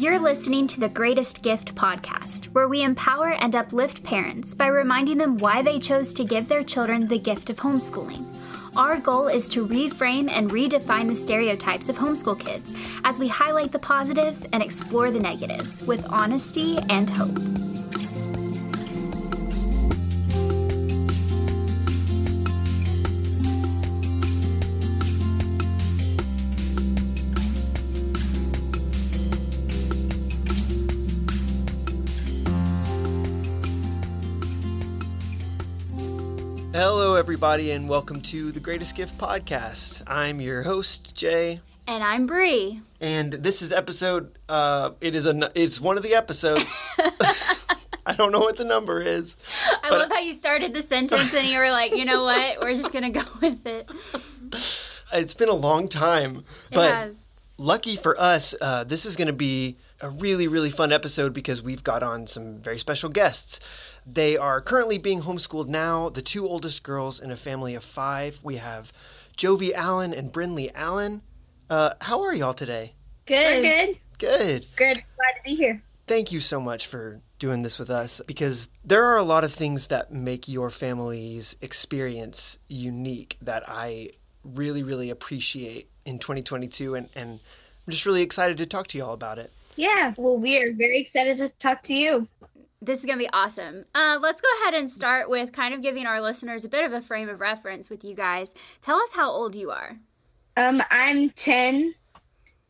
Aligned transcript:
You're 0.00 0.18
listening 0.18 0.66
to 0.68 0.80
the 0.80 0.88
Greatest 0.88 1.42
Gift 1.42 1.74
podcast, 1.74 2.46
where 2.54 2.68
we 2.68 2.82
empower 2.82 3.32
and 3.32 3.54
uplift 3.54 4.02
parents 4.02 4.54
by 4.54 4.68
reminding 4.68 5.18
them 5.18 5.36
why 5.36 5.60
they 5.60 5.78
chose 5.78 6.14
to 6.14 6.24
give 6.24 6.48
their 6.48 6.62
children 6.62 7.06
the 7.06 7.18
gift 7.18 7.50
of 7.50 7.56
homeschooling. 7.56 8.24
Our 8.74 8.98
goal 8.98 9.28
is 9.28 9.46
to 9.48 9.66
reframe 9.66 10.30
and 10.30 10.50
redefine 10.50 11.06
the 11.06 11.14
stereotypes 11.14 11.90
of 11.90 11.98
homeschool 11.98 12.40
kids 12.40 12.72
as 13.04 13.18
we 13.18 13.28
highlight 13.28 13.72
the 13.72 13.78
positives 13.78 14.46
and 14.54 14.62
explore 14.62 15.10
the 15.10 15.20
negatives 15.20 15.82
with 15.82 16.06
honesty 16.08 16.78
and 16.88 17.10
hope. 17.10 17.69
Hello, 36.82 37.14
everybody, 37.14 37.72
and 37.72 37.90
welcome 37.90 38.22
to 38.22 38.50
the 38.52 38.58
Greatest 38.58 38.96
Gift 38.96 39.18
podcast. 39.18 40.02
I'm 40.06 40.40
your 40.40 40.62
host, 40.62 41.14
Jay, 41.14 41.60
And 41.86 42.02
I'm 42.02 42.26
Bree. 42.26 42.80
and 43.02 43.34
this 43.34 43.60
is 43.60 43.70
episode. 43.70 44.38
Uh, 44.48 44.92
it 45.02 45.14
is 45.14 45.26
a. 45.26 45.52
It's 45.54 45.78
one 45.78 45.98
of 45.98 46.02
the 46.02 46.14
episodes. 46.14 46.64
I 48.06 48.14
don't 48.16 48.32
know 48.32 48.38
what 48.40 48.56
the 48.56 48.64
number 48.64 49.02
is. 49.02 49.36
I 49.82 49.90
love 49.90 50.10
how 50.10 50.20
you 50.20 50.32
started 50.32 50.72
the 50.72 50.80
sentence 50.80 51.34
and 51.34 51.46
you 51.46 51.58
were 51.58 51.70
like, 51.70 51.94
you 51.94 52.06
know 52.06 52.24
what? 52.24 52.60
We're 52.62 52.74
just 52.74 52.94
going 52.94 53.12
to 53.12 53.20
go 53.20 53.30
with 53.42 53.66
it. 53.66 53.92
It's 55.12 55.34
been 55.34 55.50
a 55.50 55.54
long 55.54 55.86
time, 55.86 56.44
It 56.70 56.76
but 56.76 56.94
has. 56.94 57.26
lucky 57.58 57.96
for 57.96 58.18
us, 58.18 58.54
uh, 58.58 58.84
this 58.84 59.04
is 59.04 59.16
going 59.16 59.28
to 59.28 59.34
be 59.34 59.76
a 60.00 60.10
really, 60.10 60.48
really 60.48 60.70
fun 60.70 60.92
episode 60.92 61.32
because 61.32 61.62
we've 61.62 61.84
got 61.84 62.02
on 62.02 62.26
some 62.26 62.58
very 62.58 62.78
special 62.78 63.10
guests. 63.10 63.60
They 64.06 64.36
are 64.36 64.60
currently 64.60 64.98
being 64.98 65.22
homeschooled 65.22 65.68
now, 65.68 66.08
the 66.08 66.22
two 66.22 66.48
oldest 66.48 66.82
girls 66.82 67.20
in 67.20 67.30
a 67.30 67.36
family 67.36 67.74
of 67.74 67.84
five. 67.84 68.40
We 68.42 68.56
have 68.56 68.92
Jovie 69.36 69.74
Allen 69.74 70.12
and 70.12 70.32
Brynlee 70.32 70.72
Allen. 70.74 71.22
Uh, 71.68 71.94
how 72.00 72.22
are 72.22 72.34
y'all 72.34 72.54
today? 72.54 72.94
Good. 73.26 73.62
We're 73.62 73.86
good. 73.86 73.98
Good. 74.18 74.66
Good. 74.76 75.04
Glad 75.16 75.32
to 75.36 75.42
be 75.44 75.54
here. 75.54 75.82
Thank 76.06 76.32
you 76.32 76.40
so 76.40 76.60
much 76.60 76.86
for 76.86 77.20
doing 77.38 77.62
this 77.62 77.78
with 77.78 77.88
us 77.88 78.20
because 78.26 78.70
there 78.84 79.04
are 79.04 79.16
a 79.16 79.22
lot 79.22 79.44
of 79.44 79.52
things 79.52 79.86
that 79.86 80.12
make 80.12 80.48
your 80.48 80.70
family's 80.70 81.56
experience 81.62 82.58
unique 82.68 83.36
that 83.40 83.62
I 83.66 84.10
really, 84.42 84.82
really 84.82 85.10
appreciate 85.10 85.88
in 86.04 86.18
2022. 86.18 86.94
And, 86.94 87.08
and 87.14 87.40
I'm 87.86 87.90
just 87.90 88.06
really 88.06 88.22
excited 88.22 88.58
to 88.58 88.66
talk 88.66 88.88
to 88.88 88.98
y'all 88.98 89.12
about 89.12 89.38
it. 89.38 89.52
Yeah. 89.76 90.14
Well, 90.16 90.38
we 90.38 90.58
are 90.62 90.72
very 90.72 91.00
excited 91.00 91.38
to 91.38 91.48
talk 91.50 91.82
to 91.84 91.94
you. 91.94 92.28
This 92.82 92.98
is 93.00 93.04
going 93.04 93.18
to 93.18 93.24
be 93.24 93.30
awesome. 93.32 93.84
Uh, 93.94 94.18
let's 94.20 94.40
go 94.40 94.48
ahead 94.62 94.74
and 94.74 94.88
start 94.88 95.28
with 95.28 95.52
kind 95.52 95.74
of 95.74 95.82
giving 95.82 96.06
our 96.06 96.20
listeners 96.20 96.64
a 96.64 96.68
bit 96.68 96.84
of 96.84 96.92
a 96.92 97.02
frame 97.02 97.28
of 97.28 97.40
reference 97.40 97.90
with 97.90 98.04
you 98.04 98.14
guys. 98.14 98.54
Tell 98.80 98.96
us 98.96 99.14
how 99.14 99.30
old 99.30 99.54
you 99.54 99.70
are. 99.70 99.98
Um, 100.56 100.82
I'm 100.90 101.30
10 101.30 101.94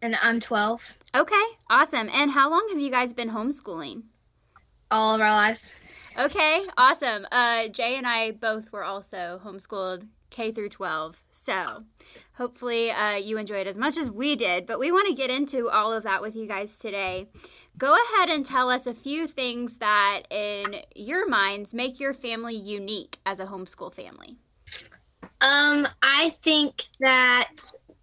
and 0.02 0.16
I'm 0.20 0.40
12 0.40 0.94
Okay, 1.14 1.42
awesome. 1.68 2.08
And 2.12 2.30
how 2.32 2.50
long 2.50 2.66
have 2.70 2.80
you 2.80 2.90
guys 2.90 3.12
been 3.12 3.30
homeschooling? 3.30 4.02
all 4.90 5.14
of 5.14 5.20
our 5.20 5.30
lives. 5.30 5.72
Okay, 6.18 6.62
awesome. 6.76 7.24
Uh, 7.30 7.68
Jay 7.68 7.96
and 7.96 8.06
I 8.06 8.32
both 8.32 8.72
were 8.72 8.82
also 8.82 9.40
homeschooled 9.44 10.08
K 10.30 10.52
through 10.52 10.70
12. 10.70 11.22
So 11.30 11.84
hopefully 12.34 12.90
uh, 12.90 13.16
you 13.16 13.36
enjoyed 13.36 13.66
as 13.66 13.76
much 13.76 13.96
as 13.96 14.10
we 14.10 14.36
did. 14.36 14.66
But 14.66 14.78
we 14.78 14.90
want 14.90 15.08
to 15.08 15.14
get 15.14 15.30
into 15.30 15.68
all 15.68 15.92
of 15.92 16.02
that 16.04 16.22
with 16.22 16.34
you 16.34 16.46
guys 16.46 16.78
today. 16.78 17.28
Go 17.76 17.94
ahead 17.94 18.28
and 18.28 18.44
tell 18.44 18.70
us 18.70 18.86
a 18.86 18.94
few 18.94 19.26
things 19.26 19.78
that, 19.78 20.22
in 20.30 20.76
your 20.94 21.28
minds, 21.28 21.74
make 21.74 22.00
your 22.00 22.12
family 22.12 22.54
unique 22.54 23.18
as 23.26 23.40
a 23.40 23.46
homeschool 23.46 23.92
family. 23.92 24.36
Um, 25.40 25.88
I 26.02 26.30
think 26.30 26.82
that 27.00 27.56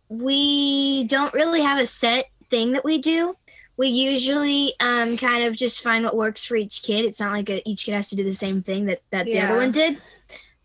we 0.09 1.05
don't 1.05 1.33
really 1.33 1.61
have 1.61 1.79
a 1.79 1.85
set 1.85 2.29
thing 2.49 2.71
that 2.73 2.83
we 2.83 2.97
do. 2.97 3.35
We 3.77 3.89
usually 3.89 4.73
um, 4.79 5.17
kind 5.17 5.43
of 5.43 5.55
just 5.55 5.83
find 5.83 6.03
what 6.03 6.15
works 6.15 6.43
for 6.43 6.55
each 6.55 6.81
kid. 6.81 7.05
It's 7.05 7.19
not 7.19 7.31
like 7.31 7.49
a, 7.49 7.67
each 7.69 7.85
kid 7.85 7.93
has 7.93 8.09
to 8.09 8.15
do 8.15 8.23
the 8.23 8.31
same 8.31 8.63
thing 8.63 8.85
that, 8.85 9.01
that 9.11 9.25
the 9.25 9.39
other 9.39 9.57
one 9.57 9.71
did. 9.71 10.01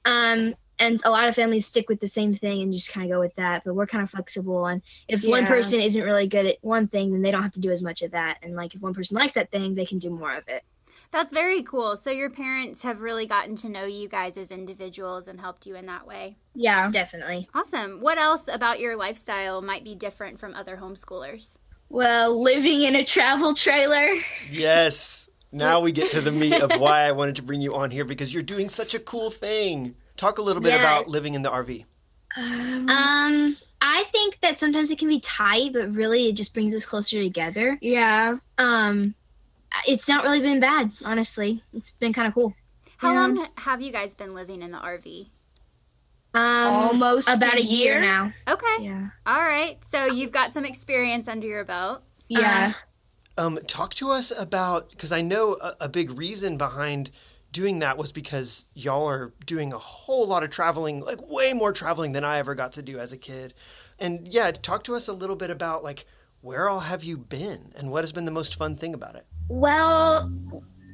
Um, 0.05 0.55
and 0.83 1.01
a 1.05 1.11
lot 1.11 1.29
of 1.29 1.35
families 1.37 1.65
stick 1.65 1.89
with 1.89 2.01
the 2.01 2.07
same 2.09 2.35
thing 2.35 2.61
and 2.61 2.73
just 2.73 2.93
kind 2.93 3.07
of 3.07 3.15
go 3.15 3.21
with 3.21 3.35
that. 3.37 3.63
But 3.65 3.75
we're 3.75 3.87
kind 3.87 4.03
of 4.03 4.11
flexible. 4.11 4.67
And 4.67 4.83
if 5.09 5.25
one 5.25 5.47
person 5.47 5.81
isn't 5.81 6.03
really 6.03 6.27
good 6.27 6.47
at 6.47 6.59
one 6.61 6.89
thing, 6.89 7.13
then 7.13 7.23
they 7.23 7.31
don't 7.31 7.43
have 7.43 7.53
to 7.53 7.61
do 7.61 7.71
as 7.71 7.83
much 7.83 8.03
of 8.03 8.11
that. 8.11 8.39
And 8.43 8.57
like 8.57 8.75
if 8.75 8.81
one 8.81 8.93
person 8.93 9.17
likes 9.17 9.35
that 9.35 9.51
thing, 9.51 9.75
they 9.75 9.87
can 9.87 9.99
do 9.99 10.11
more 10.11 10.35
of 10.35 10.49
it. 10.49 10.65
That's 11.13 11.33
very 11.33 11.63
cool. 11.63 11.97
So 11.97 12.11
your 12.11 12.31
parents 12.31 12.83
have 12.83 13.01
really 13.01 13.27
gotten 13.27 13.55
to 13.57 13.69
know 13.69 13.85
you 13.85 14.09
guys 14.09 14.37
as 14.37 14.51
individuals 14.51 15.29
and 15.29 15.41
helped 15.41 15.67
you 15.67 15.77
in 15.77 15.87
that 15.87 16.07
way. 16.07 16.37
Yeah, 16.55 16.91
definitely. 16.91 17.49
Awesome. 17.55 18.01
What 18.01 18.19
else 18.19 18.49
about 18.49 18.81
your 18.81 18.97
lifestyle 18.97 19.63
might 19.63 19.85
be 19.85 19.95
different 19.95 20.41
from 20.41 20.55
other 20.55 20.79
homeschoolers? 20.79 21.59
Well, 21.89 22.43
living 22.43 22.83
in 22.83 22.97
a 22.97 23.05
travel 23.05 23.55
trailer. 23.55 24.15
Yes. 24.51 25.29
Now 25.53 25.81
we 25.81 25.93
get 25.93 26.11
to 26.13 26.23
the 26.23 26.33
meat 26.33 26.61
of 26.63 26.81
why 26.81 27.03
I 27.03 27.13
wanted 27.13 27.37
to 27.37 27.43
bring 27.43 27.61
you 27.61 27.75
on 27.75 27.91
here 27.91 28.07
because 28.07 28.33
you're 28.33 28.43
doing 28.43 28.71
such 28.71 28.95
a 28.95 28.99
cool 28.99 29.31
thing. 29.31 29.95
Talk 30.17 30.39
a 30.39 30.43
little 30.43 30.63
bit 30.63 30.73
Yeah. 30.73 30.79
about 30.81 31.09
living 31.09 31.35
in 31.35 31.43
the 31.43 31.51
RV. 31.51 31.85
Um, 32.37 33.57
I 33.81 34.05
think 34.13 34.41
that 34.41 34.59
sometimes 34.59 34.91
it 34.91 34.99
can 34.99 35.09
be 35.09 35.21
tight, 35.21 35.73
but 35.73 35.93
really 35.95 36.29
it 36.29 36.33
just 36.37 36.55
brings 36.55 36.75
us 36.75 36.85
closer 36.85 37.23
together. 37.23 37.79
yeah. 37.81 38.37
Um, 38.59 39.15
it's 39.89 40.07
not 40.09 40.23
really 40.25 40.41
been 40.41 40.61
bad, 40.61 40.91
honestly. 41.05 41.63
It's 41.73 41.91
been 41.93 42.13
kind 42.13 42.29
of 42.29 42.35
cool. 42.35 42.55
How 42.99 43.13
Yeah. 43.13 43.21
long 43.21 43.49
have 43.57 43.81
you 43.81 43.91
guys 43.91 44.15
been 44.15 44.35
living 44.35 44.63
in 44.63 44.71
the 44.71 44.79
RV? 44.79 45.31
Um, 46.35 46.43
Almost 46.43 47.29
about 47.29 47.55
a 47.55 47.59
a 47.59 47.61
year 47.61 47.95
year. 47.95 48.01
now. 48.01 48.33
Okay. 48.49 48.77
Yeah. 48.85 49.09
All 49.27 49.41
right. 49.43 49.83
So 49.85 50.07
you've 50.07 50.33
got 50.33 50.55
some 50.55 50.65
experience 50.65 51.29
under 51.29 51.47
your 51.47 51.65
belt. 51.65 52.03
Yeah. 52.29 52.71
Um, 53.37 53.59
talk 53.67 53.95
to 53.95 54.11
us 54.11 54.31
about 54.39 54.91
because 54.91 55.13
I 55.13 55.21
know 55.23 55.57
a, 55.61 55.75
a 55.83 55.89
big 55.89 56.11
reason 56.11 56.57
behind 56.57 57.11
doing 57.53 57.79
that 57.81 57.99
was 57.99 58.11
because 58.13 58.67
y'all 58.75 59.07
are 59.07 59.33
doing 59.47 59.73
a 59.73 59.79
whole 59.79 60.27
lot 60.27 60.43
of 60.43 60.51
traveling, 60.51 61.01
like 61.01 61.31
way 61.31 61.53
more 61.53 61.73
traveling 61.73 62.13
than 62.13 62.25
I 62.25 62.39
ever 62.39 62.55
got 62.55 62.73
to 62.73 62.83
do 62.83 62.99
as 62.99 63.13
a 63.13 63.19
kid. 63.19 63.55
And 63.99 64.27
yeah, 64.27 64.51
talk 64.51 64.85
to 64.85 64.95
us 64.95 65.07
a 65.07 65.13
little 65.13 65.37
bit 65.37 65.51
about 65.51 65.85
like 65.85 66.07
where 66.41 66.69
all 66.69 66.81
have 66.81 67.05
you 67.05 67.17
been 67.17 67.73
and 67.77 67.91
what 67.91 68.03
has 68.03 68.13
been 68.13 68.25
the 68.25 68.33
most 68.33 68.57
fun 68.57 68.75
thing 68.75 68.95
about 68.95 69.15
it. 69.15 69.27
Well, 69.49 70.33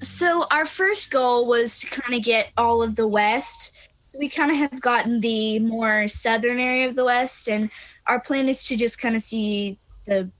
so 0.00 0.46
our 0.50 0.66
first 0.66 1.10
goal 1.10 1.46
was 1.46 1.80
to 1.80 1.86
kind 1.86 2.14
of 2.14 2.22
get 2.24 2.50
all 2.56 2.82
of 2.82 2.96
the 2.96 3.06
West. 3.06 3.72
So 4.02 4.18
we 4.18 4.28
kind 4.28 4.50
of 4.50 4.56
have 4.56 4.80
gotten 4.80 5.20
the 5.20 5.58
more 5.58 6.08
southern 6.08 6.58
area 6.58 6.88
of 6.88 6.96
the 6.96 7.04
West, 7.04 7.48
and 7.48 7.70
our 8.06 8.18
plan 8.18 8.48
is 8.48 8.64
to 8.64 8.76
just 8.76 8.98
kind 8.98 9.14
of 9.14 9.22
see 9.22 9.78
the 10.06 10.30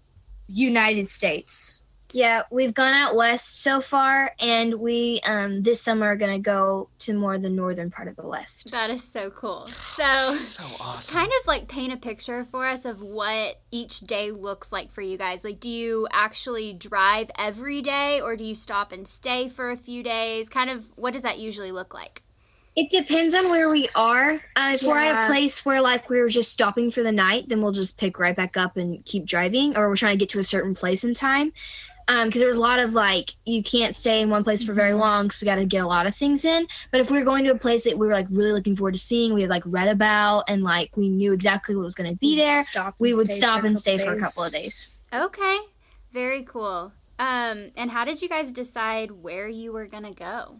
United 0.47 1.09
States. 1.09 1.83
Yeah, 2.19 2.43
we've 2.51 2.75
gone 2.75 2.95
out 2.95 3.15
west 3.15 3.63
so 3.63 3.81
far, 3.81 4.33
and 4.41 4.81
we 4.81 5.21
um 5.25 5.63
this 5.63 5.81
summer 5.81 6.07
are 6.07 6.17
gonna 6.17 6.41
go 6.41 6.91
to 6.99 7.15
more 7.15 7.39
the 7.39 7.49
northern 7.49 7.93
part 7.93 8.09
of 8.09 8.17
the 8.17 8.27
west. 8.27 8.73
That 8.73 8.91
is 8.91 9.05
so 9.05 9.31
cool. 9.31 9.69
So 9.99 10.35
So 10.35 10.65
awesome. 10.81 11.17
kind 11.17 11.33
of 11.41 11.47
like 11.47 11.69
paint 11.69 11.93
a 11.93 11.97
picture 11.97 12.45
for 12.45 12.67
us 12.67 12.85
of 12.85 13.03
what 13.03 13.61
each 13.71 14.01
day 14.01 14.33
looks 14.33 14.73
like 14.73 14.91
for 14.91 15.01
you 15.01 15.17
guys. 15.17 15.45
Like 15.45 15.61
do 15.61 15.69
you 15.71 16.09
actually 16.13 16.73
drive 16.73 17.31
every 17.39 17.83
day 17.83 18.21
or 18.21 18.35
do 18.35 18.45
you 18.45 18.55
stop 18.57 18.91
and 18.91 19.07
stay 19.07 19.49
for 19.49 19.71
a 19.71 19.77
few 19.77 20.03
days? 20.03 20.49
Kind 20.49 20.71
of 20.71 20.87
what 20.97 21.13
does 21.13 21.23
that 21.23 21.39
usually 21.39 21.71
look 21.71 21.95
like? 21.95 22.23
It 22.75 22.91
depends 22.91 23.35
on 23.35 23.49
where 23.49 23.71
we 23.71 23.89
are. 23.95 24.41
Uh, 24.57 24.73
if 24.75 24.83
we're 24.83 24.99
at 24.99 25.25
a 25.25 25.27
place 25.29 25.65
where 25.65 25.81
like 25.81 26.09
we 26.09 26.21
were 26.21 26.29
just 26.29 26.53
stopping 26.53 26.91
for 26.91 27.03
the 27.03 27.13
night, 27.13 27.49
then 27.49 27.61
we'll 27.61 27.73
just 27.73 27.99
pick 27.99 28.19
right 28.19 28.37
back 28.37 28.57
up 28.57 28.77
and 28.77 29.05
keep 29.05 29.25
driving. 29.25 29.77
Or 29.77 29.89
we're 29.89 29.97
trying 29.97 30.17
to 30.17 30.23
get 30.23 30.29
to 30.31 30.39
a 30.39 30.45
certain 30.45 30.75
place 30.75 31.03
in 31.05 31.15
time. 31.15 31.53
Because 32.09 32.41
there's 32.41 32.57
a 32.57 32.61
lot 32.61 32.79
of 32.79 32.95
like 32.95 33.31
you 33.45 33.63
can't 33.63 33.95
stay 33.95 34.23
in 34.23 34.31
one 34.31 34.43
place 34.43 34.65
for 34.65 34.73
very 34.73 34.95
long 34.95 35.27
because 35.27 35.43
we 35.43 35.45
got 35.45 35.57
to 35.57 35.67
get 35.67 35.83
a 35.83 35.87
lot 35.87 36.07
of 36.07 36.15
things 36.15 36.47
in. 36.47 36.67
But 36.91 37.01
if 37.01 37.11
we 37.11 37.19
were 37.19 37.25
going 37.25 37.45
to 37.45 37.51
a 37.51 37.59
place 37.59 37.85
that 37.85 37.99
we 37.99 38.07
were 38.07 38.15
like 38.15 38.27
really 38.31 38.53
looking 38.53 38.75
forward 38.75 38.95
to 38.95 39.01
seeing, 39.01 39.35
we 39.35 39.43
had 39.43 39.51
like 39.51 39.63
read 39.67 39.89
about 39.89 40.45
and 40.49 40.63
like 40.63 40.97
we 40.97 41.11
knew 41.11 41.35
exactly 41.35 41.77
what 41.77 41.85
was 41.85 41.95
going 41.95 42.11
to 42.11 42.17
be 42.17 42.35
there, 42.35 42.65
Stop 42.65 42.95
we 42.99 43.13
would 43.13 43.31
stop 43.31 43.65
and 43.65 43.77
couple 43.77 43.81
stay 43.81 43.99
for 43.99 44.15
a 44.15 44.19
couple 44.19 44.43
of 44.43 44.53
days. 44.53 44.89
Okay. 45.13 45.59
Very 46.11 46.45
cool. 46.45 46.93
Um 47.19 47.73
and 47.77 47.91
how 47.91 48.05
did 48.07 48.23
you 48.23 48.29
guys 48.29 48.53
decide 48.53 49.11
where 49.11 49.49
you 49.49 49.73
were 49.73 49.87
going 49.87 50.05
to 50.05 50.15
go? 50.15 50.57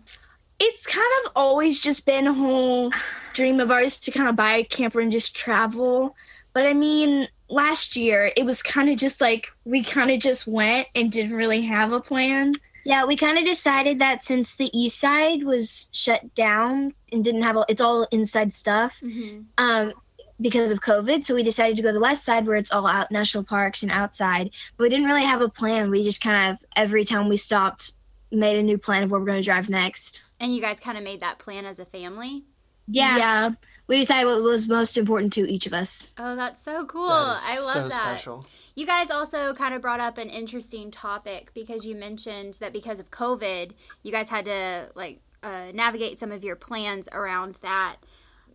It's 0.61 0.87
kind 0.87 1.07
of 1.25 1.33
always 1.37 1.81
just 1.81 2.05
been 2.05 2.27
a 2.27 2.33
whole 2.33 2.93
dream 3.33 3.61
of 3.61 3.71
ours 3.71 4.01
to 4.01 4.11
kind 4.11 4.29
of 4.29 4.37
buy 4.37 4.57
a 4.57 4.65
camper 4.65 5.01
and 5.01 5.13
just 5.13 5.35
travel. 5.35 6.15
But 6.59 6.67
I 6.67 6.75
mean, 6.75 7.29
last 7.49 7.95
year 7.95 8.33
it 8.37 8.45
was 8.45 8.65
kind 8.65 8.89
of 8.89 8.97
just 8.97 9.21
like 9.21 9.47
we 9.65 9.85
kind 9.85 10.11
of 10.11 10.19
just 10.19 10.45
went 10.45 10.89
and 10.93 11.09
didn't 11.13 11.37
really 11.37 11.63
have 11.63 11.93
a 11.93 12.01
plan. 12.01 12.53
Yeah, 12.85 13.05
we 13.05 13.17
kind 13.17 13.39
of 13.39 13.45
decided 13.45 14.01
that 14.01 14.25
since 14.25 14.57
the 14.57 14.69
east 14.77 14.99
side 14.99 15.45
was 15.45 15.89
shut 15.93 16.35
down 16.35 16.95
and 17.13 17.23
didn't 17.23 17.43
have 17.43 17.57
all, 17.57 17.65
it's 17.69 17.81
all 17.81 18.09
inside 18.11 18.53
stuff. 18.53 18.99
Mm-hmm. 18.99 19.43
Um, 19.57 19.93
because 20.41 20.73
of 20.73 20.81
COVID. 20.81 21.25
So 21.25 21.37
we 21.37 21.45
decided 21.45 21.77
to 21.77 21.83
go 21.85 21.91
to 21.91 21.93
the 21.93 22.01
west 22.01 22.25
side 22.25 22.45
where 22.45 22.57
it's 22.57 22.73
all 22.73 22.89
out 22.89 23.13
national 23.13 23.45
parks 23.45 23.85
and 23.85 23.93
outside. 23.93 24.51
But 24.77 24.83
we 24.83 24.89
didn't 24.89 25.07
really 25.07 25.23
have 25.23 25.41
a 25.41 25.49
plan. 25.49 25.93
We 25.93 26.03
just 26.03 26.21
kind 26.21 26.53
of 26.53 26.65
every 26.75 27.05
time 27.05 27.29
we 27.29 27.37
stopped 27.37 27.93
made 28.33 28.57
a 28.57 28.63
new 28.65 28.79
plan 28.79 29.05
of 29.05 29.13
where 29.13 29.21
we're 29.21 29.27
going 29.27 29.41
to 29.41 29.45
drive 29.45 29.71
next. 29.71 30.25
And 30.41 30.53
you 30.53 30.61
guys 30.61 30.81
kind 30.81 30.99
of 30.99 31.05
made 31.05 31.21
that 31.21 31.39
plan 31.39 31.67
as 31.67 31.79
a 31.79 31.85
family? 31.85 32.43
Yeah. 32.89 33.17
Yeah. 33.17 33.51
We 33.89 34.01
decided 34.01 34.27
what 34.27 34.43
was 34.43 34.69
most 34.69 34.99
important 34.99 35.33
to 35.35 35.51
each 35.51 35.67
of 35.67 35.73
us. 35.73 36.09
Oh, 36.19 36.37
that's 36.37 36.63
so 36.63 36.85
cool. 36.85 37.09
That 37.09 37.33
is 37.33 37.45
I 37.49 37.59
love 37.65 37.73
so 37.73 37.89
that. 37.89 37.93
special. 37.93 38.47
You 38.77 38.87
guys 38.87 39.11
also 39.11 39.55
kind 39.55 39.75
of 39.75 39.81
brought 39.81 40.01
up 40.01 40.19
an 40.19 40.29
interesting 40.29 40.91
topic 40.91 41.53
because 41.55 41.87
you 41.87 41.97
mentioned 41.97 42.55
that 42.61 42.73
because 42.73 43.01
of 43.01 43.11
COVID, 43.11 43.73
you 44.03 44.13
guys 44.13 44.29
had 44.29 44.45
to 44.45 44.91
like 44.95 45.21
uh, 45.43 45.73
navigate 45.73 46.19
some 46.19 46.31
of 46.33 46.45
your 46.45 46.55
plans 46.55 47.09
around 47.13 47.57
that. 47.63 47.97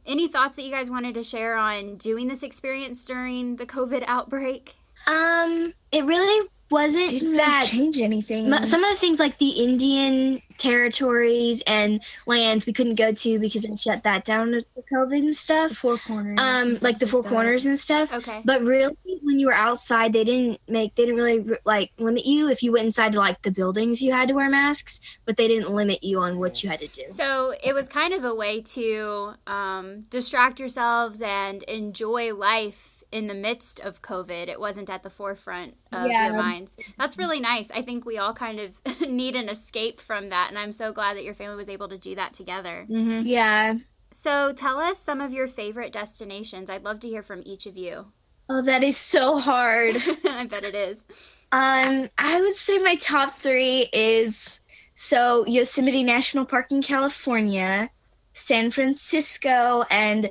Any 0.06 0.27
thoughts 0.27 0.56
that 0.57 0.63
you 0.63 0.71
guys 0.71 0.89
wanted 0.89 1.15
to 1.15 1.24
share 1.24 1.56
on 1.56 1.95
doing 1.95 2.27
this 2.27 2.44
experience 2.44 3.03
during 3.03 3.56
the 3.56 3.65
COVID 3.65 4.03
outbreak? 4.06 4.75
Um, 5.07 5.74
it 5.91 6.06
really 6.06 6.47
wasn't 6.74 7.10
Didn't 7.10 7.28
really 7.28 7.38
that 7.38 7.68
change 7.68 8.00
anything. 8.00 8.52
Some 8.64 8.84
of 8.84 8.92
the 8.92 8.98
things 8.98 9.20
like 9.20 9.38
the 9.38 9.50
Indian 9.50 10.42
territories 10.58 11.62
and 11.68 12.02
lands 12.25 12.66
we 12.66 12.74
couldn't 12.74 12.96
go 12.96 13.12
to 13.12 13.40
because 13.40 13.62
they 13.62 13.75
shut 13.75 14.04
that 14.04 14.25
down 14.25 14.54
for 14.74 14.84
COVID 14.92 15.20
and 15.20 15.28
the 15.30 15.34
stuff. 15.34 15.72
four 15.74 15.98
corners. 15.98 16.38
Um, 16.40 16.78
like 16.81 17.00
the 17.00 17.08
four 17.08 17.24
that. 17.24 17.30
corners 17.30 17.66
and 17.66 17.78
stuff. 17.78 18.12
Okay. 18.12 18.42
But 18.44 18.64
really, 18.64 18.96
when 19.22 19.40
you 19.40 19.48
were 19.48 19.54
outside, 19.54 20.14
they 20.14 20.24
didn't 20.24 20.60
make 20.68 20.96
they 20.96 21.06
didn't 21.06 21.18
really 21.18 21.58
like 21.64 21.92
limit 21.98 22.25
you. 22.25 22.50
If 22.50 22.64
you 22.64 22.72
went 22.74 22.86
inside 22.86 23.14
to 23.14 23.19
like 23.19 23.42
the 23.44 23.52
buildings, 23.52 24.02
you 24.02 24.12
had 24.12 24.28
to 24.30 24.34
wear 24.34 24.50
masks, 24.50 25.00
but 25.26 25.38
they 25.38 25.48
didn't 25.48 25.72
limit 25.72 26.04
you 26.04 26.19
on 26.19 26.40
what 26.40 26.64
you 26.64 26.69
had 26.69 26.80
to 26.80 26.88
do. 26.88 27.04
So 27.08 27.54
it 27.64 27.74
was 27.74 27.88
kind 27.88 28.14
of 28.14 28.26
a 28.26 28.34
way 28.34 28.62
to 28.62 29.34
um, 29.48 30.04
distract 30.10 30.60
yourselves 30.60 31.22
and 31.22 31.62
enjoy 31.64 32.34
life 32.34 33.03
in 33.13 33.27
the 33.27 33.33
midst 33.33 33.80
of 33.80 34.01
COVID. 34.01 34.48
It 34.48 34.60
wasn't 34.60 34.89
at 34.89 35.04
the 35.04 35.10
forefront 35.10 35.75
of 35.92 36.07
Yeah. 36.10 36.27
your 36.30 36.38
minds. 36.42 36.75
That's 36.98 37.18
really 37.18 37.39
nice. 37.39 37.69
I 37.71 37.81
think 37.81 38.06
we 38.06 38.18
all 38.18 38.33
kind 38.33 38.60
of 38.60 38.81
need 39.01 39.36
an 39.36 39.50
escape 39.50 40.01
from 40.01 40.30
that. 40.30 40.48
And 40.50 40.57
I'm 40.57 40.71
so 40.74 40.92
glad 40.92 41.15
that 41.15 41.24
your 41.24 41.33
family 41.36 41.56
was 41.56 41.69
able 41.69 41.88
to 41.89 41.98
do 41.98 42.15
that 42.15 42.33
together. 42.33 42.86
Mm-hmm. 42.89 43.25
Yeah. 43.27 43.75
So 44.12 44.51
tell 44.54 44.77
us 44.80 45.00
some 45.00 45.21
of 45.21 45.33
your 45.33 45.48
favorite 45.48 45.92
destinations. 45.94 46.69
I'd 46.69 46.83
love 46.83 47.00
to 47.01 47.07
hear 47.07 47.21
from 47.21 47.42
each 47.45 47.65
of 47.65 47.77
you. 47.77 48.07
Oh, 48.50 48.62
that 48.62 48.83
is 48.83 48.98
so 48.98 49.38
hard. 49.39 49.95
I 50.25 50.45
bet 50.48 50.63
it 50.66 50.75
is. 50.75 51.04
Um, 51.51 52.09
I 52.18 52.42
would 52.42 52.56
say 52.56 52.77
my 52.80 52.95
top 52.95 53.39
three 53.39 53.89
is 53.94 54.59
so 54.95 55.45
Yosemite 55.48 56.04
National 56.04 56.45
Park 56.45 56.71
in 56.71 56.81
California, 56.81 57.89
San 58.33 58.69
Francisco, 58.71 59.83
and 59.89 60.30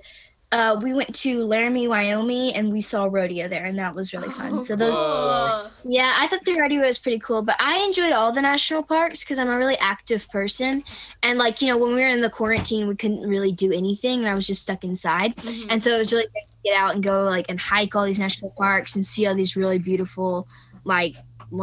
uh, 0.53 0.79
we 0.83 0.93
went 0.93 1.15
to 1.15 1.43
Laramie, 1.43 1.89
Wyoming, 1.89 2.55
and 2.55 2.71
we 2.71 2.83
saw 2.83 3.07
rodeo 3.11 3.49
there, 3.49 3.65
and 3.65 3.79
that 3.79 3.95
was 3.95 4.13
really 4.13 4.29
fun. 4.29 4.55
Oh, 4.55 4.61
so 4.61 4.77
those, 4.77 4.93
cool. 4.93 5.71
Yeah, 5.91 6.13
I 6.19 6.27
thought 6.27 6.45
the 6.45 6.61
rodeo 6.61 6.87
was 6.87 6.99
pretty 6.99 7.19
cool, 7.21 7.43
but 7.43 7.57
I 7.59 7.79
enjoyed 7.85 8.13
all 8.13 8.33
the 8.33 8.43
national 8.43 8.83
parks 8.83 9.25
because 9.25 9.39
I'm 9.39 9.49
a 9.49 9.57
really 9.57 9.79
active 9.79 10.29
person. 10.29 10.85
And 11.23 11.39
like 11.39 11.63
you 11.63 11.69
know, 11.69 11.79
when 11.79 11.95
we 11.95 12.03
were 12.03 12.09
in 12.09 12.21
the 12.21 12.31
quarantine, 12.31 12.87
we 12.87 12.95
couldn't 12.95 13.27
really 13.29 13.53
do 13.53 13.73
anything, 13.73 14.21
and 14.21 14.29
I 14.29 14.35
was 14.35 14.47
just 14.47 14.63
stuck 14.63 14.85
inside. 14.85 15.35
Mhm. 15.37 15.67
And 15.71 15.83
so 15.83 15.95
it 15.95 15.99
was 15.99 16.13
really 16.13 16.27
great 16.27 16.45
to 16.45 16.57
get 16.65 16.77
out 16.77 16.95
and 16.95 17.03
go 17.03 17.25
like 17.25 17.47
and 17.49 17.59
hike 17.59 17.97
all 17.97 18.05
these 18.05 18.21
national 18.21 18.51
parks 18.51 18.95
and 18.95 19.05
see 19.05 19.27
all 19.27 19.35
these 19.35 19.57
really 19.57 19.79
beautiful 19.79 20.47
like 20.85 21.17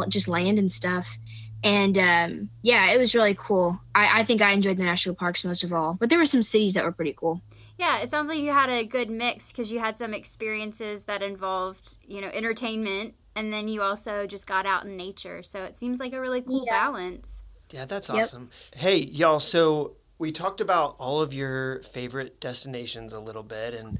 just 0.08 0.28
land 0.28 0.58
and 0.58 0.70
stuff. 0.70 1.18
And 1.62 1.96
um, 1.98 2.50
yeah, 2.62 2.92
it 2.92 2.98
was 2.98 3.14
really 3.14 3.36
cool. 3.38 3.78
I, 3.94 4.20
I 4.20 4.24
think 4.24 4.40
I 4.40 4.52
enjoyed 4.52 4.78
the 4.78 4.84
national 4.84 5.14
parks 5.14 5.44
most 5.44 5.62
of 5.62 5.72
all, 5.72 5.94
but 5.94 6.08
there 6.08 6.18
were 6.18 6.26
some 6.26 6.42
cities 6.42 6.74
that 6.74 6.84
were 6.84 6.92
pretty 6.92 7.14
cool. 7.16 7.42
Yeah, 7.80 8.00
it 8.00 8.10
sounds 8.10 8.28
like 8.28 8.36
you 8.36 8.52
had 8.52 8.68
a 8.68 8.84
good 8.84 9.08
mix 9.08 9.50
because 9.50 9.72
you 9.72 9.78
had 9.78 9.96
some 9.96 10.12
experiences 10.12 11.04
that 11.04 11.22
involved, 11.22 11.96
you 12.06 12.20
know, 12.20 12.28
entertainment, 12.28 13.14
and 13.34 13.50
then 13.50 13.68
you 13.68 13.80
also 13.80 14.26
just 14.26 14.46
got 14.46 14.66
out 14.66 14.84
in 14.84 14.98
nature. 14.98 15.42
So 15.42 15.62
it 15.64 15.74
seems 15.74 15.98
like 15.98 16.12
a 16.12 16.20
really 16.20 16.42
cool 16.42 16.64
Yeah. 16.66 16.78
balance. 16.78 17.42
Yeah, 17.70 17.86
that's 17.86 18.10
Yep. 18.10 18.18
awesome. 18.18 18.50
Hey, 18.76 18.98
y'all, 18.98 19.40
so 19.40 19.96
we 20.18 20.30
talked 20.30 20.60
about 20.60 20.94
all 20.98 21.22
of 21.22 21.32
your 21.32 21.82
favorite 21.82 22.38
destinations 22.38 23.14
a 23.14 23.20
little 23.20 23.42
bit 23.42 23.72
and 23.72 23.98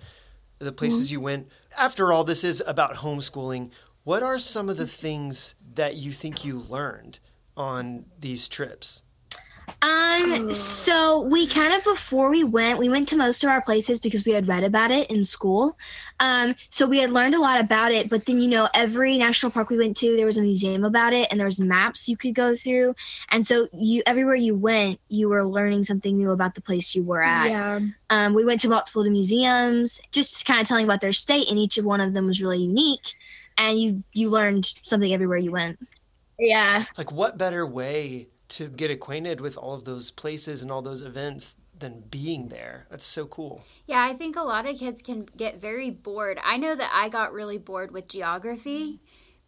the 0.58 0.72
places 0.72 1.06
mm-hmm. 1.06 1.12
you 1.14 1.20
went. 1.22 1.48
After 1.78 2.12
all, 2.12 2.22
this 2.22 2.44
is 2.44 2.62
about 2.66 2.96
homeschooling. 2.96 3.70
What 4.04 4.22
are 4.22 4.38
some 4.38 4.68
of 4.68 4.76
the 4.76 4.86
things 4.86 5.54
that 5.74 5.96
you 5.96 6.12
think 6.12 6.44
you 6.44 6.58
learned 6.58 7.18
on 7.56 8.04
these 8.18 8.46
trips? 8.46 9.04
Um, 9.82 10.52
so 10.52 11.22
we 11.22 11.46
kind 11.46 11.72
of 11.72 11.82
before 11.84 12.28
we 12.28 12.44
went, 12.44 12.78
we 12.78 12.90
went 12.90 13.08
to 13.08 13.16
most 13.16 13.42
of 13.42 13.50
our 13.50 13.62
places 13.62 13.98
because 13.98 14.26
we 14.26 14.32
had 14.32 14.46
read 14.46 14.62
about 14.62 14.90
it 14.90 15.10
in 15.10 15.24
school. 15.24 15.78
Um, 16.18 16.54
so 16.68 16.86
we 16.86 16.98
had 16.98 17.10
learned 17.10 17.34
a 17.34 17.40
lot 17.40 17.60
about 17.60 17.90
it, 17.92 18.10
but 18.10 18.26
then 18.26 18.40
you 18.40 18.48
know, 18.48 18.68
every 18.74 19.16
national 19.16 19.52
park 19.52 19.70
we 19.70 19.78
went 19.78 19.96
to, 19.98 20.16
there 20.16 20.26
was 20.26 20.36
a 20.36 20.42
museum 20.42 20.84
about 20.84 21.14
it 21.14 21.28
and 21.30 21.40
there 21.40 21.46
was 21.46 21.60
maps 21.60 22.08
you 22.08 22.16
could 22.16 22.34
go 22.34 22.54
through. 22.54 22.94
And 23.30 23.46
so 23.46 23.68
you 23.72 24.02
everywhere 24.04 24.34
you 24.34 24.54
went, 24.54 25.00
you 25.08 25.30
were 25.30 25.44
learning 25.44 25.84
something 25.84 26.16
new 26.16 26.32
about 26.32 26.54
the 26.54 26.60
place 26.60 26.94
you 26.94 27.02
were 27.02 27.22
at. 27.22 27.48
yeah. 27.48 27.80
Um, 28.10 28.34
we 28.34 28.44
went 28.44 28.60
to 28.60 28.68
multiple 28.68 29.04
museums, 29.04 30.00
just 30.12 30.44
kind 30.44 30.60
of 30.60 30.68
telling 30.68 30.84
about 30.84 31.00
their 31.00 31.12
state, 31.12 31.48
and 31.48 31.58
each 31.58 31.78
of 31.78 31.86
one 31.86 32.02
of 32.02 32.12
them 32.12 32.26
was 32.26 32.42
really 32.42 32.58
unique. 32.58 33.14
And 33.56 33.80
you 33.80 34.04
you 34.12 34.28
learned 34.28 34.72
something 34.82 35.12
everywhere 35.12 35.38
you 35.38 35.52
went. 35.52 35.78
Yeah. 36.38 36.84
Like, 36.96 37.12
what 37.12 37.36
better 37.36 37.66
way 37.66 38.28
to 38.50 38.68
get 38.68 38.90
acquainted 38.90 39.40
with 39.40 39.56
all 39.56 39.74
of 39.74 39.84
those 39.84 40.10
places 40.10 40.62
and 40.62 40.70
all 40.70 40.82
those 40.82 41.02
events 41.02 41.56
than 41.78 42.04
being 42.10 42.48
there? 42.48 42.86
That's 42.90 43.04
so 43.04 43.26
cool. 43.26 43.64
Yeah, 43.86 44.02
I 44.02 44.14
think 44.14 44.36
a 44.36 44.42
lot 44.42 44.66
of 44.66 44.78
kids 44.78 45.02
can 45.02 45.26
get 45.36 45.60
very 45.60 45.90
bored. 45.90 46.38
I 46.44 46.56
know 46.56 46.74
that 46.74 46.90
I 46.92 47.08
got 47.08 47.32
really 47.32 47.58
bored 47.58 47.90
with 47.90 48.08
geography 48.08 49.00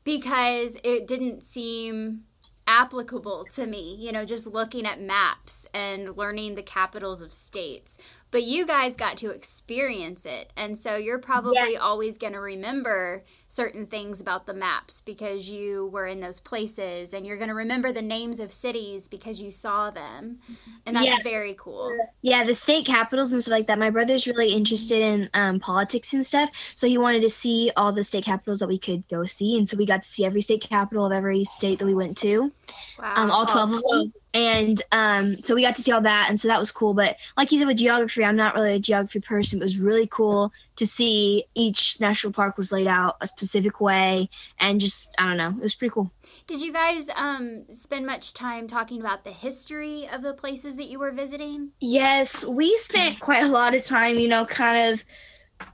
because 0.05 0.79
it 0.83 1.07
didn't 1.07 1.43
seem 1.43 2.25
applicable 2.67 3.45
to 3.51 3.67
me, 3.67 3.97
you 3.99 4.13
know, 4.13 4.25
just 4.25 4.47
looking 4.47 4.87
at 4.87 5.01
maps 5.01 5.67
and 5.75 6.17
learning 6.17 6.55
the 6.55 6.63
capitals 6.63 7.21
of 7.23 7.33
states. 7.33 7.99
But 8.33 8.43
you 8.43 8.67
guys 8.67 8.97
got 8.97 9.19
to 9.19 9.31
experience 9.31 10.27
it. 10.27 10.53
And 10.57 10.77
so 10.77 10.97
you're 10.97 11.19
probably 11.21 11.77
always 11.77 12.19
going 12.19 12.33
to 12.33 12.41
remember 12.41 13.23
certain 13.47 13.87
things 13.87 14.21
about 14.23 14.47
the 14.47 14.55
maps 14.55 15.03
because 15.03 15.51
you 15.51 15.89
were 15.93 16.07
in 16.07 16.21
those 16.21 16.41
places 16.41 17.13
and 17.13 17.27
you're 17.27 17.37
going 17.37 17.51
to 17.51 17.55
remember 17.55 17.93
the 17.93 18.01
names 18.03 18.41
of 18.41 18.51
cities 18.51 19.07
because 19.07 19.39
you 19.41 19.51
saw 19.51 19.91
them. 19.91 20.39
And 20.87 20.97
that's 20.97 21.07
Yeah. 21.07 21.19
very 21.23 21.55
cool. 21.59 21.95
Yeah, 22.23 22.43
the 22.43 22.55
state 22.55 22.87
capitals 22.87 23.33
and 23.33 23.43
stuff 23.43 23.53
like 23.53 23.67
that. 23.67 23.79
My 23.79 23.91
brother's 23.91 24.27
really 24.27 24.53
interested 24.53 25.03
in 25.03 25.29
um, 25.35 25.61
politics 25.61 26.15
and 26.15 26.25
stuff, 26.25 26.51
so 26.75 26.87
he 26.87 26.97
wanted 26.97 27.21
to 27.23 27.31
see 27.31 27.71
all 27.77 27.93
the 27.93 28.03
state 28.03 28.25
capitals 28.25 28.61
that 28.61 28.69
we 28.69 28.79
could 28.79 29.07
go 29.09 29.25
see, 29.27 29.59
and 29.59 29.69
so 29.69 29.77
we 29.77 29.85
got 29.85 30.03
to 30.03 30.09
see 30.09 30.25
every 30.25 30.41
state 30.41 30.63
capital 30.63 31.05
of 31.05 31.13
every 31.13 31.45
state 31.45 31.79
that 31.81 31.85
we 31.87 31.95
went 31.95 32.17
to, 32.19 32.51
Wow. 32.99 33.13
um, 33.17 33.31
all 33.31 33.45
twelve 33.47 33.73
of 33.73 33.83
them. 33.83 34.13
And 34.35 34.81
um, 34.93 35.43
so 35.43 35.55
we 35.55 35.63
got 35.63 35.77
to 35.77 35.83
see 35.83 35.93
all 35.93 36.01
that, 36.01 36.27
and 36.31 36.41
so 36.41 36.49
that 36.49 36.59
was 36.59 36.71
cool. 36.71 36.95
But 36.95 37.17
like 37.37 37.53
you 37.53 37.59
said 37.59 37.67
with 37.67 37.77
geography, 37.77 38.25
I'm 38.25 38.37
not 38.37 38.55
really 38.55 38.75
a 38.75 38.79
geography 38.79 39.21
person. 39.21 39.61
It 39.61 39.63
was 39.63 39.79
really 39.79 40.07
cool 40.07 40.53
to 40.77 40.87
see 40.87 41.45
each 41.55 42.01
national 42.01 42.33
park 42.33 42.57
was 42.57 42.73
laid 42.73 42.87
out 42.87 43.17
a 43.21 43.27
specific 43.27 43.81
way, 43.81 44.31
and 44.59 44.81
just 44.81 45.15
I 45.19 45.29
don't 45.29 45.37
know, 45.37 45.51
it 45.51 45.63
was 45.63 45.75
pretty 45.75 45.93
cool. 45.93 46.11
Did 46.47 46.63
you 46.63 46.73
guys 46.73 47.09
um, 47.15 47.65
spend 47.69 48.07
much 48.07 48.33
time 48.33 48.67
talking 48.67 49.01
about 49.01 49.25
the 49.25 49.31
history 49.31 50.09
of 50.09 50.23
the 50.23 50.33
places 50.33 50.77
that 50.77 50.87
you 50.87 50.99
were 50.99 51.13
visiting? 51.13 51.73
Yes, 51.81 52.45
we 52.45 52.77
spent 52.79 53.21
quite 53.21 53.45
a 53.45 53.49
lot 53.49 53.75
of 53.75 53.85
time, 53.85 54.19
you 54.19 54.29
know, 54.29 54.47
kind 54.47 54.95
of 54.95 55.05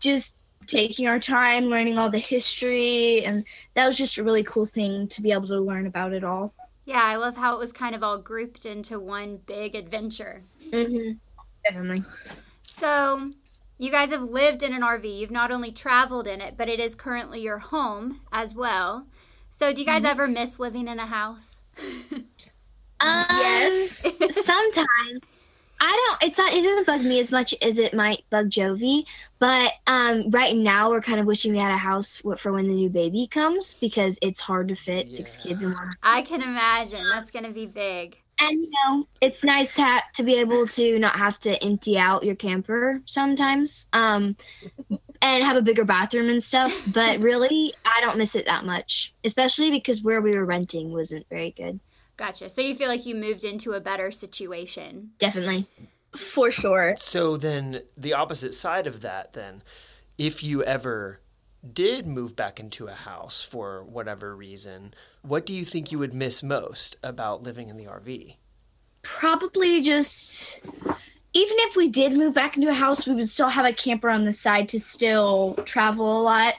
just 0.00 0.34
taking 0.66 1.06
our 1.06 1.18
time 1.18 1.64
learning 1.64 1.96
all 1.96 2.10
the 2.10 2.18
history 2.18 3.24
and 3.24 3.44
that 3.74 3.86
was 3.86 3.96
just 3.96 4.18
a 4.18 4.22
really 4.22 4.44
cool 4.44 4.66
thing 4.66 5.08
to 5.08 5.22
be 5.22 5.32
able 5.32 5.48
to 5.48 5.58
learn 5.58 5.86
about 5.86 6.12
it 6.12 6.22
all. 6.22 6.52
Yeah, 6.88 7.04
I 7.04 7.16
love 7.16 7.37
how 7.37 7.52
it 7.52 7.59
was 7.59 7.71
kind 7.71 7.95
of 7.95 8.02
all 8.02 8.16
grouped 8.16 8.64
into 8.64 8.99
one 8.99 9.40
big 9.45 9.75
adventure. 9.75 10.45
Mm-hmm. 10.71 11.18
Definitely. 11.62 12.02
So, 12.62 13.33
you 13.76 13.90
guys 13.90 14.11
have 14.11 14.23
lived 14.23 14.62
in 14.62 14.73
an 14.73 14.80
RV. 14.80 15.18
You've 15.18 15.30
not 15.30 15.50
only 15.50 15.71
traveled 15.71 16.26
in 16.26 16.40
it, 16.40 16.57
but 16.57 16.66
it 16.66 16.80
is 16.80 16.95
currently 16.95 17.42
your 17.42 17.59
home 17.59 18.23
as 18.33 18.54
well. 18.54 19.07
So, 19.50 19.71
do 19.71 19.83
you 19.83 19.87
guys 19.87 20.02
ever 20.02 20.26
miss 20.26 20.59
living 20.59 20.88
in 20.88 20.99
a 20.99 21.04
house? 21.04 21.62
Um, 23.00 23.26
Yes. 23.30 24.07
sometimes 24.30 25.21
I 25.80 26.16
don't. 26.20 26.28
It's 26.28 26.38
not. 26.38 26.52
It 26.52 26.62
doesn't 26.62 26.87
bug 26.87 27.02
me 27.02 27.20
as 27.20 27.32
much 27.32 27.54
as 27.62 27.78
it 27.78 27.94
might 27.94 28.25
bug 28.30 28.50
Jovie. 28.50 29.06
But 29.38 29.73
um, 29.87 30.30
right 30.30 30.56
now 30.56 30.90
we're 30.90 31.00
kind 31.00 31.20
of 31.20 31.26
wishing 31.26 31.52
we 31.52 31.58
had 31.58 31.73
a 31.73 31.76
house 31.76 32.16
for 32.37 32.52
when 32.52 32.66
the 32.66 32.75
new 32.75 32.88
baby 32.88 33.26
comes 33.26 33.75
because 33.75 34.18
it's 34.20 34.40
hard 34.40 34.68
to 34.68 34.75
fit 34.75 35.14
six 35.14 35.37
kids 35.37 35.62
in 35.62 35.73
one. 35.73 35.94
I 36.02 36.23
can 36.23 36.42
imagine. 36.42 37.08
That's 37.08 37.30
going 37.30 37.44
to 37.44 37.52
be 37.52 37.66
big. 37.66 38.18
And 38.40 38.52
you 38.61 38.70
know, 38.87 39.06
it's 39.20 39.44
nice 39.44 39.75
to 39.76 39.82
ha- 39.82 40.04
to 40.14 40.23
be 40.23 40.35
able 40.37 40.66
to 40.68 40.99
not 40.99 41.16
have 41.16 41.38
to 41.40 41.62
empty 41.62 41.99
out 41.99 42.25
your 42.25 42.37
camper 42.37 43.00
sometimes. 43.04 43.88
Um, 43.92 44.37
and 45.23 45.44
have 45.44 45.56
a 45.56 45.62
bigger 45.62 45.85
bathroom 45.85 46.28
and 46.28 46.42
stuff. 46.42 46.92
But 46.92 47.20
really, 47.20 47.75
I 47.85 48.00
don't 48.00 48.18
miss 48.18 48.35
it 48.35 48.47
that 48.47 48.64
much, 48.64 49.14
especially 49.25 49.70
because 49.70 50.02
where 50.02 50.20
we 50.20 50.37
were 50.37 50.44
renting 50.44 50.92
wasn't 50.92 51.28
very 51.28 51.50
good. 51.50 51.80
Gotcha. 52.18 52.50
So, 52.50 52.60
you 52.60 52.75
feel 52.75 52.88
like 52.88 53.06
you 53.06 53.14
moved 53.14 53.44
into 53.44 53.72
a 53.72 53.80
better 53.80 54.10
situation. 54.10 55.12
Definitely. 55.18 55.66
For 56.16 56.50
sure. 56.50 56.94
So 56.96 57.37
then 57.37 57.82
the 57.96 58.14
opposite 58.14 58.54
side 58.54 58.87
of 58.87 59.02
that 59.02 59.34
then 59.34 59.62
if 60.16 60.42
you 60.42 60.64
ever 60.64 61.20
did 61.72 62.06
move 62.06 62.34
back 62.34 62.58
into 62.58 62.87
a 62.87 62.94
house 62.94 63.42
for 63.42 63.84
whatever 63.84 64.34
reason, 64.34 64.94
what 65.22 65.44
do 65.44 65.52
you 65.52 65.64
think 65.64 65.92
you 65.92 65.98
would 65.98 66.14
miss 66.14 66.42
most 66.42 66.96
about 67.02 67.42
living 67.42 67.68
in 67.68 67.76
the 67.76 67.84
RV? 67.84 68.37
Probably 69.02 69.82
just 69.82 70.60
even 71.34 71.56
if 71.60 71.76
we 71.76 71.88
did 71.88 72.14
move 72.14 72.34
back 72.34 72.56
into 72.56 72.68
a 72.68 72.75
house, 72.75 73.06
we 73.06 73.14
would 73.14 73.28
still 73.28 73.48
have 73.48 73.66
a 73.66 73.72
camper 73.72 74.08
on 74.08 74.25
the 74.25 74.32
side 74.32 74.68
to 74.70 74.80
still 74.80 75.54
travel 75.64 76.20
a 76.20 76.22
lot. 76.22 76.54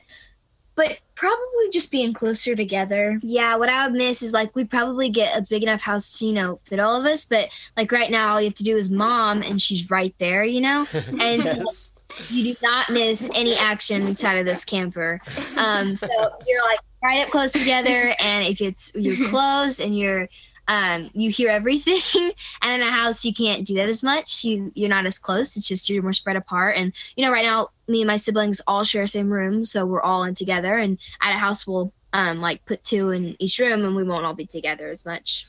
But 0.80 0.98
probably 1.14 1.70
just 1.74 1.92
being 1.92 2.14
closer 2.14 2.56
together. 2.56 3.20
Yeah, 3.22 3.58
what 3.58 3.68
I 3.68 3.86
would 3.86 3.98
miss 3.98 4.22
is 4.22 4.32
like 4.32 4.56
we'd 4.56 4.70
probably 4.70 5.10
get 5.10 5.38
a 5.38 5.42
big 5.42 5.62
enough 5.62 5.82
house 5.82 6.20
to, 6.20 6.26
you 6.26 6.32
know, 6.32 6.58
fit 6.64 6.80
all 6.80 6.96
of 6.96 7.06
us. 7.06 7.26
But 7.26 7.50
like 7.76 7.92
right 7.92 8.10
now, 8.10 8.32
all 8.32 8.40
you 8.40 8.48
have 8.48 8.54
to 8.56 8.64
do 8.64 8.78
is 8.78 8.90
mom, 8.90 9.42
and 9.42 9.62
she's 9.62 9.92
right 9.92 10.16
there, 10.20 10.46
you 10.46 10.62
know? 10.62 10.88
And 11.20 11.44
yes. 11.44 11.92
you 12.30 12.54
do 12.54 12.60
not 12.64 12.90
miss 12.90 13.30
any 13.36 13.58
action 13.58 14.08
inside 14.08 14.38
of 14.38 14.46
this 14.46 14.64
camper. 14.64 15.20
Um, 15.58 15.96
so 15.96 16.08
you're 16.48 16.64
like 16.64 16.80
right 17.04 17.26
up 17.26 17.32
close 17.32 17.52
together, 17.52 18.14
and 18.18 18.48
if 18.48 18.62
it's 18.62 18.94
you're 18.96 19.28
close 19.30 19.82
and 19.82 19.98
you're 19.98 20.30
um, 20.70 21.10
you 21.14 21.32
hear 21.32 21.50
everything. 21.50 22.00
and 22.62 22.82
in 22.82 22.88
a 22.88 22.92
house, 22.92 23.26
you 23.26 23.34
can't 23.34 23.66
do 23.66 23.74
that 23.74 23.90
as 23.90 24.04
much. 24.04 24.46
You 24.46 24.72
you're 24.76 24.88
not 24.88 25.06
as 25.06 25.18
close. 25.18 25.58
It's 25.58 25.68
just 25.68 25.90
you're 25.90 26.04
more 26.04 26.14
spread 26.14 26.36
apart. 26.36 26.78
And 26.78 26.94
you 27.16 27.26
know, 27.26 27.32
right 27.32 27.44
now, 27.44 27.70
me 27.88 28.02
and 28.02 28.08
my 28.08 28.16
siblings 28.16 28.62
all 28.68 28.84
share 28.84 29.02
the 29.02 29.08
same 29.08 29.30
room, 29.30 29.66
so 29.66 29.86
we're 29.86 30.02
all 30.02 30.24
in 30.24 30.36
together. 30.36 30.76
And 30.76 31.00
at 31.22 31.34
a 31.34 31.40
house, 31.40 31.66
we'll 31.66 31.92
um, 32.14 32.40
like 32.40 32.64
put 32.66 32.84
two 32.84 33.10
in 33.10 33.36
each 33.40 33.58
room, 33.58 33.84
and 33.84 33.96
we 33.96 34.04
won't 34.04 34.24
all 34.24 34.36
be 34.36 34.46
together 34.46 34.90
as 34.90 35.06
much. 35.06 35.48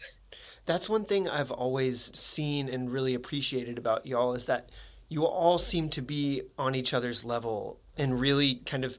That's 0.64 0.88
one 0.88 1.04
thing 1.04 1.28
I've 1.28 1.50
always 1.50 2.16
seen 2.18 2.68
and 2.68 2.90
really 2.90 3.14
appreciated 3.14 3.76
about 3.76 4.06
y'all 4.06 4.32
is 4.34 4.46
that 4.46 4.70
you 5.08 5.26
all 5.26 5.58
seem 5.58 5.90
to 5.90 6.02
be 6.02 6.42
on 6.58 6.74
each 6.74 6.94
other's 6.94 7.24
level 7.24 7.78
and 7.98 8.18
really 8.18 8.56
kind 8.66 8.84
of 8.84 8.98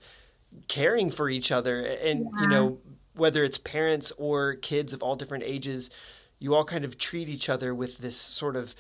caring 0.68 1.10
for 1.10 1.30
each 1.30 1.50
other 1.50 1.82
and 1.86 2.28
you 2.42 2.48
know 2.48 2.78
whether 3.14 3.44
it's 3.44 3.58
parents 3.58 4.12
or 4.18 4.56
kids 4.56 4.94
of 4.94 5.04
all 5.04 5.16
different 5.16 5.44
ages 5.46 5.90
you 6.40 6.56
all 6.56 6.66
kind 6.66 6.84
of 6.84 6.98
treat 6.98 7.30
each 7.30 7.50
other 7.50 7.74
with 7.74 8.00
this 8.00 8.18
sort 8.18 8.56
of 8.56 8.74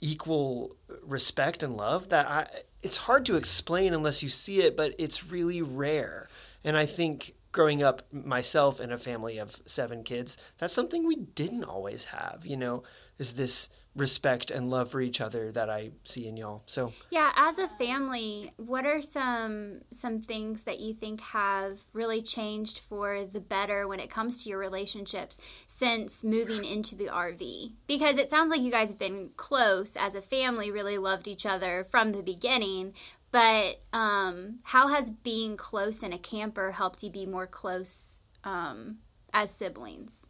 equal 0.00 0.76
respect 1.02 1.62
and 1.62 1.76
love 1.76 2.08
that 2.08 2.28
I, 2.28 2.46
it's 2.82 2.96
hard 2.98 3.24
to 3.26 3.36
explain 3.36 3.94
unless 3.94 4.22
you 4.22 4.28
see 4.28 4.58
it 4.58 4.76
but 4.76 4.94
it's 4.98 5.24
really 5.24 5.62
rare. 5.62 6.28
And 6.64 6.76
i 6.76 6.86
think 6.86 7.34
growing 7.52 7.82
up 7.82 8.02
myself 8.12 8.80
in 8.80 8.90
a 8.90 8.98
family 8.98 9.38
of 9.38 9.62
seven 9.64 10.02
kids 10.02 10.36
that's 10.58 10.74
something 10.74 11.06
we 11.06 11.14
didn't 11.16 11.64
always 11.64 12.06
have 12.06 12.42
you 12.44 12.56
know 12.56 12.82
is 13.18 13.34
this 13.34 13.68
respect 13.96 14.50
and 14.50 14.70
love 14.70 14.90
for 14.90 15.00
each 15.00 15.20
other 15.20 15.52
that 15.52 15.70
I 15.70 15.90
see 16.02 16.26
in 16.26 16.36
y'all. 16.36 16.62
So 16.66 16.92
Yeah, 17.10 17.32
as 17.36 17.58
a 17.58 17.68
family, 17.68 18.50
what 18.56 18.86
are 18.86 19.00
some 19.00 19.82
some 19.90 20.20
things 20.20 20.64
that 20.64 20.80
you 20.80 20.94
think 20.94 21.20
have 21.20 21.84
really 21.92 22.20
changed 22.20 22.80
for 22.80 23.24
the 23.24 23.40
better 23.40 23.86
when 23.86 24.00
it 24.00 24.10
comes 24.10 24.42
to 24.42 24.50
your 24.50 24.58
relationships 24.58 25.38
since 25.66 26.24
moving 26.24 26.64
into 26.64 26.96
the 26.96 27.06
RV? 27.06 27.72
Because 27.86 28.18
it 28.18 28.30
sounds 28.30 28.50
like 28.50 28.60
you 28.60 28.70
guys 28.70 28.90
have 28.90 28.98
been 28.98 29.30
close 29.36 29.96
as 29.96 30.14
a 30.14 30.22
family, 30.22 30.70
really 30.70 30.98
loved 30.98 31.28
each 31.28 31.46
other 31.46 31.84
from 31.84 32.12
the 32.12 32.22
beginning. 32.22 32.94
But 33.30 33.82
um, 33.92 34.60
how 34.62 34.88
has 34.88 35.10
being 35.10 35.56
close 35.56 36.02
in 36.02 36.12
a 36.12 36.18
camper 36.18 36.72
helped 36.72 37.02
you 37.02 37.10
be 37.10 37.26
more 37.26 37.48
close 37.48 38.20
um, 38.44 38.98
as 39.32 39.50
siblings? 39.50 40.26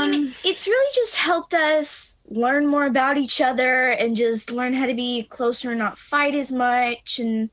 I 0.00 0.08
mean, 0.08 0.26
Um, 0.26 0.34
it's 0.44 0.66
really 0.66 0.92
just 0.94 1.16
helped 1.16 1.54
us 1.54 2.16
learn 2.28 2.66
more 2.66 2.86
about 2.86 3.18
each 3.18 3.40
other 3.40 3.90
and 3.90 4.16
just 4.16 4.50
learn 4.50 4.72
how 4.72 4.86
to 4.86 4.94
be 4.94 5.24
closer 5.24 5.70
and 5.70 5.78
not 5.78 5.98
fight 5.98 6.34
as 6.34 6.52
much. 6.52 7.18
And 7.18 7.50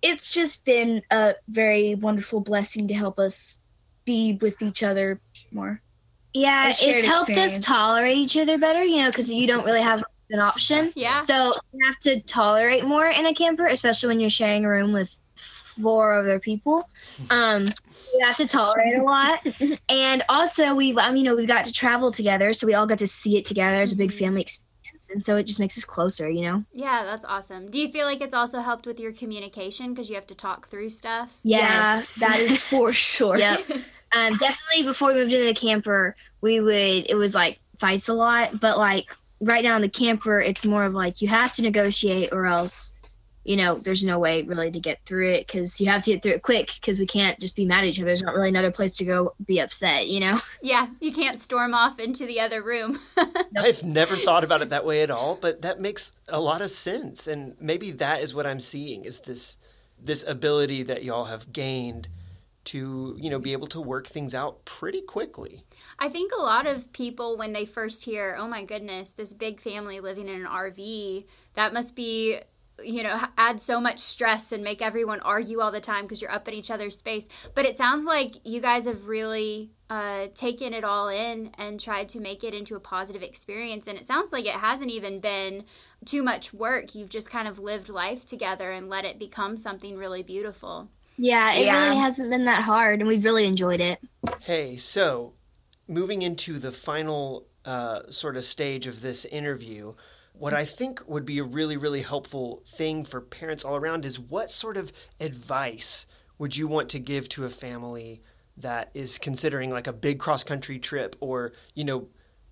it's 0.00 0.30
just 0.30 0.64
been 0.64 1.02
a 1.10 1.34
very 1.48 1.94
wonderful 1.94 2.40
blessing 2.40 2.88
to 2.88 2.94
help 2.94 3.18
us 3.18 3.60
be 4.04 4.38
with 4.40 4.62
each 4.62 4.82
other 4.82 5.20
more. 5.50 5.80
Yeah, 6.34 6.70
it's 6.70 6.80
shared 6.80 7.04
helped 7.04 7.36
us 7.36 7.58
tolerate 7.58 8.16
each 8.16 8.36
other 8.36 8.58
better, 8.58 8.82
you 8.82 9.02
know, 9.02 9.10
because 9.10 9.32
you 9.32 9.46
don't 9.46 9.64
really 9.66 9.82
have 9.82 10.02
an 10.30 10.40
option. 10.40 10.92
Yeah. 10.94 11.18
So 11.18 11.52
you 11.72 11.86
have 11.86 11.98
to 12.00 12.22
tolerate 12.22 12.84
more 12.84 13.06
in 13.06 13.26
a 13.26 13.34
camper, 13.34 13.66
especially 13.66 14.08
when 14.08 14.20
you're 14.20 14.30
sharing 14.30 14.64
a 14.64 14.70
room 14.70 14.92
with 14.92 15.20
four 15.80 16.12
other 16.14 16.38
people. 16.40 16.88
Um, 17.30 17.72
you 18.14 18.26
have 18.26 18.36
to 18.36 18.46
tolerate 18.46 18.96
a 18.98 19.02
lot, 19.02 19.44
and 19.88 20.22
also 20.28 20.74
we, 20.74 20.94
um, 20.96 21.16
you 21.16 21.24
know, 21.24 21.34
we 21.34 21.46
got 21.46 21.64
to 21.64 21.72
travel 21.72 22.12
together, 22.12 22.52
so 22.52 22.66
we 22.66 22.74
all 22.74 22.86
got 22.86 22.98
to 22.98 23.06
see 23.06 23.36
it 23.38 23.44
together 23.44 23.80
as 23.80 23.92
a 23.92 23.96
big 23.96 24.10
Mhm. 24.10 24.18
family 24.18 24.42
experience, 24.42 25.08
and 25.10 25.24
so 25.24 25.36
it 25.36 25.44
just 25.44 25.58
makes 25.58 25.78
us 25.78 25.84
closer, 25.84 26.28
you 26.28 26.42
know. 26.42 26.64
Yeah, 26.74 27.04
that's 27.04 27.24
awesome. 27.24 27.70
Do 27.70 27.78
you 27.78 27.88
feel 27.88 28.04
like 28.06 28.20
it's 28.20 28.34
also 28.34 28.60
helped 28.60 28.86
with 28.86 29.00
your 29.00 29.12
communication 29.12 29.90
because 29.94 30.08
you 30.10 30.14
have 30.16 30.26
to 30.26 30.34
talk 30.34 30.68
through 30.68 30.90
stuff? 30.90 31.40
Yes. 31.42 32.18
Yeah, 32.20 32.28
that 32.28 32.40
is 32.40 32.60
for 32.70 32.92
sure. 32.92 33.38
Yep. 33.38 33.60
Um, 34.14 34.36
definitely 34.36 34.82
before 34.84 35.08
we 35.08 35.14
moved 35.20 35.32
into 35.32 35.46
the 35.46 35.54
camper, 35.54 36.14
we 36.42 36.60
would 36.60 37.06
it 37.10 37.16
was 37.16 37.34
like 37.34 37.58
fights 37.78 38.10
a 38.10 38.12
lot, 38.12 38.60
but 38.60 38.76
like 38.76 39.06
right 39.40 39.64
now 39.64 39.74
in 39.76 39.80
the 39.80 39.88
camper, 39.88 40.38
it's 40.38 40.66
more 40.66 40.84
of 40.84 40.92
like 40.92 41.22
you 41.22 41.28
have 41.28 41.54
to 41.54 41.62
negotiate 41.62 42.28
or 42.30 42.44
else, 42.44 42.92
you 43.44 43.56
know, 43.56 43.76
there's 43.76 44.04
no 44.04 44.18
way 44.18 44.42
really 44.42 44.70
to 44.70 44.80
get 44.80 45.04
through 45.04 45.28
it 45.28 45.46
because 45.46 45.80
you 45.80 45.88
have 45.88 46.02
to 46.02 46.12
get 46.12 46.22
through 46.22 46.32
it 46.32 46.42
quick 46.42 46.70
because 46.74 46.98
we 46.98 47.06
can't 47.06 47.38
just 47.40 47.56
be 47.56 47.64
mad 47.64 47.84
at 47.84 47.90
each 47.90 47.98
other. 47.98 48.06
There's 48.06 48.22
not 48.22 48.34
really 48.34 48.48
another 48.48 48.70
place 48.70 48.94
to 48.96 49.04
go 49.04 49.34
be 49.46 49.60
upset, 49.60 50.08
you 50.08 50.20
know. 50.20 50.40
Yeah, 50.64 50.86
you 51.00 51.12
can't 51.12 51.40
storm 51.40 51.74
off 51.74 51.98
into 51.98 52.24
the 52.24 52.38
other 52.38 52.62
room. 52.62 53.00
I've 53.58 53.82
never 53.82 54.14
thought 54.24 54.44
about 54.44 54.62
it 54.62 54.70
that 54.70 54.84
way 54.84 55.02
at 55.02 55.10
all, 55.10 55.36
but 55.40 55.62
that 55.62 55.80
makes 55.80 56.12
a 56.28 56.40
lot 56.40 56.62
of 56.62 56.70
sense. 56.70 57.26
And 57.26 57.56
maybe 57.60 57.90
that 57.90 58.22
is 58.22 58.32
what 58.32 58.46
I'm 58.46 58.60
seeing 58.60 59.04
is 59.04 59.22
this 59.22 59.58
this 60.00 60.24
ability 60.26 60.84
that 60.84 61.02
y'all 61.02 61.24
have 61.24 61.52
gained 61.52 62.08
to, 62.64 63.16
you 63.18 63.28
know, 63.28 63.38
be 63.38 63.52
able 63.52 63.66
to 63.68 63.80
work 63.80 64.06
things 64.06 64.34
out 64.34 64.64
pretty 64.64 65.00
quickly. 65.00 65.64
I 65.98 66.08
think 66.08 66.32
a 66.32 66.40
lot 66.40 66.66
of 66.66 66.92
people, 66.92 67.36
when 67.36 67.52
they 67.52 67.64
first 67.64 68.04
hear, 68.04 68.36
oh 68.38 68.46
my 68.46 68.64
goodness, 68.64 69.12
this 69.12 69.34
big 69.34 69.60
family 69.60 70.00
living 70.00 70.28
in 70.28 70.42
an 70.42 70.46
RV, 70.46 71.26
that 71.54 71.72
must 71.72 71.96
be, 71.96 72.40
you 72.84 73.02
know, 73.02 73.20
add 73.38 73.60
so 73.60 73.80
much 73.80 73.98
stress 73.98 74.52
and 74.52 74.62
make 74.62 74.82
everyone 74.82 75.20
argue 75.20 75.60
all 75.60 75.70
the 75.70 75.80
time 75.80 76.02
because 76.02 76.20
you're 76.20 76.30
up 76.32 76.48
in 76.48 76.54
each 76.54 76.70
other's 76.70 76.96
space. 76.96 77.28
But 77.54 77.64
it 77.66 77.76
sounds 77.78 78.06
like 78.06 78.36
you 78.44 78.60
guys 78.60 78.86
have 78.86 79.06
really 79.06 79.70
uh, 79.90 80.28
taken 80.34 80.72
it 80.72 80.84
all 80.84 81.08
in 81.08 81.50
and 81.58 81.78
tried 81.78 82.08
to 82.10 82.20
make 82.20 82.44
it 82.44 82.54
into 82.54 82.76
a 82.76 82.80
positive 82.80 83.22
experience. 83.22 83.86
And 83.86 83.98
it 83.98 84.06
sounds 84.06 84.32
like 84.32 84.46
it 84.46 84.54
hasn't 84.54 84.90
even 84.90 85.20
been 85.20 85.64
too 86.04 86.22
much 86.22 86.54
work. 86.54 86.94
You've 86.94 87.10
just 87.10 87.30
kind 87.30 87.46
of 87.46 87.58
lived 87.58 87.88
life 87.88 88.24
together 88.24 88.70
and 88.70 88.88
let 88.88 89.04
it 89.04 89.18
become 89.18 89.56
something 89.56 89.96
really 89.96 90.22
beautiful. 90.22 90.88
Yeah, 91.18 91.52
it 91.54 91.66
Yeah. 91.66 91.84
really 91.84 92.00
hasn't 92.00 92.30
been 92.30 92.46
that 92.46 92.62
hard, 92.62 93.00
and 93.00 93.06
we've 93.08 93.22
really 93.22 93.44
enjoyed 93.44 93.80
it. 93.80 94.00
Hey, 94.40 94.76
so 94.76 95.34
moving 95.86 96.22
into 96.22 96.58
the 96.58 96.72
final 96.72 97.46
uh, 97.64 98.10
sort 98.10 98.36
of 98.36 98.44
stage 98.44 98.86
of 98.86 99.02
this 99.02 99.24
interview, 99.26 99.94
what 100.32 100.54
I 100.54 100.64
think 100.64 101.00
would 101.06 101.24
be 101.24 101.38
a 101.38 101.44
really, 101.44 101.76
really 101.76 102.02
helpful 102.02 102.62
thing 102.66 103.04
for 103.04 103.20
parents 103.20 103.64
all 103.64 103.76
around 103.76 104.04
is 104.04 104.18
what 104.18 104.50
sort 104.50 104.76
of 104.76 104.92
advice 105.20 106.06
would 106.38 106.56
you 106.56 106.66
want 106.66 106.88
to 106.90 106.98
give 106.98 107.28
to 107.30 107.44
a 107.44 107.48
family 107.48 108.22
that 108.56 108.90
is 108.94 109.18
considering 109.18 109.70
like 109.70 109.86
a 109.86 109.92
big 109.92 110.18
cross 110.18 110.42
country 110.44 110.78
trip 110.78 111.16
or, 111.20 111.52
you 111.74 111.84
know, 111.84 112.08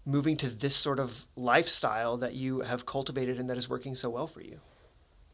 moving 0.07 0.37
to 0.37 0.49
this 0.49 0.75
sort 0.77 0.99
of 0.99 1.27
lifestyle 1.37 2.17
that 2.17 2.35
you 2.35 2.61
have 2.61 2.87
cultivated 2.87 3.39
and 3.39 3.51
that 3.51 3.57
is 3.57 3.69
working 3.69 3.95
so 3.95 4.09
well 4.09 4.27
for 4.27 4.41
you? 4.41 4.61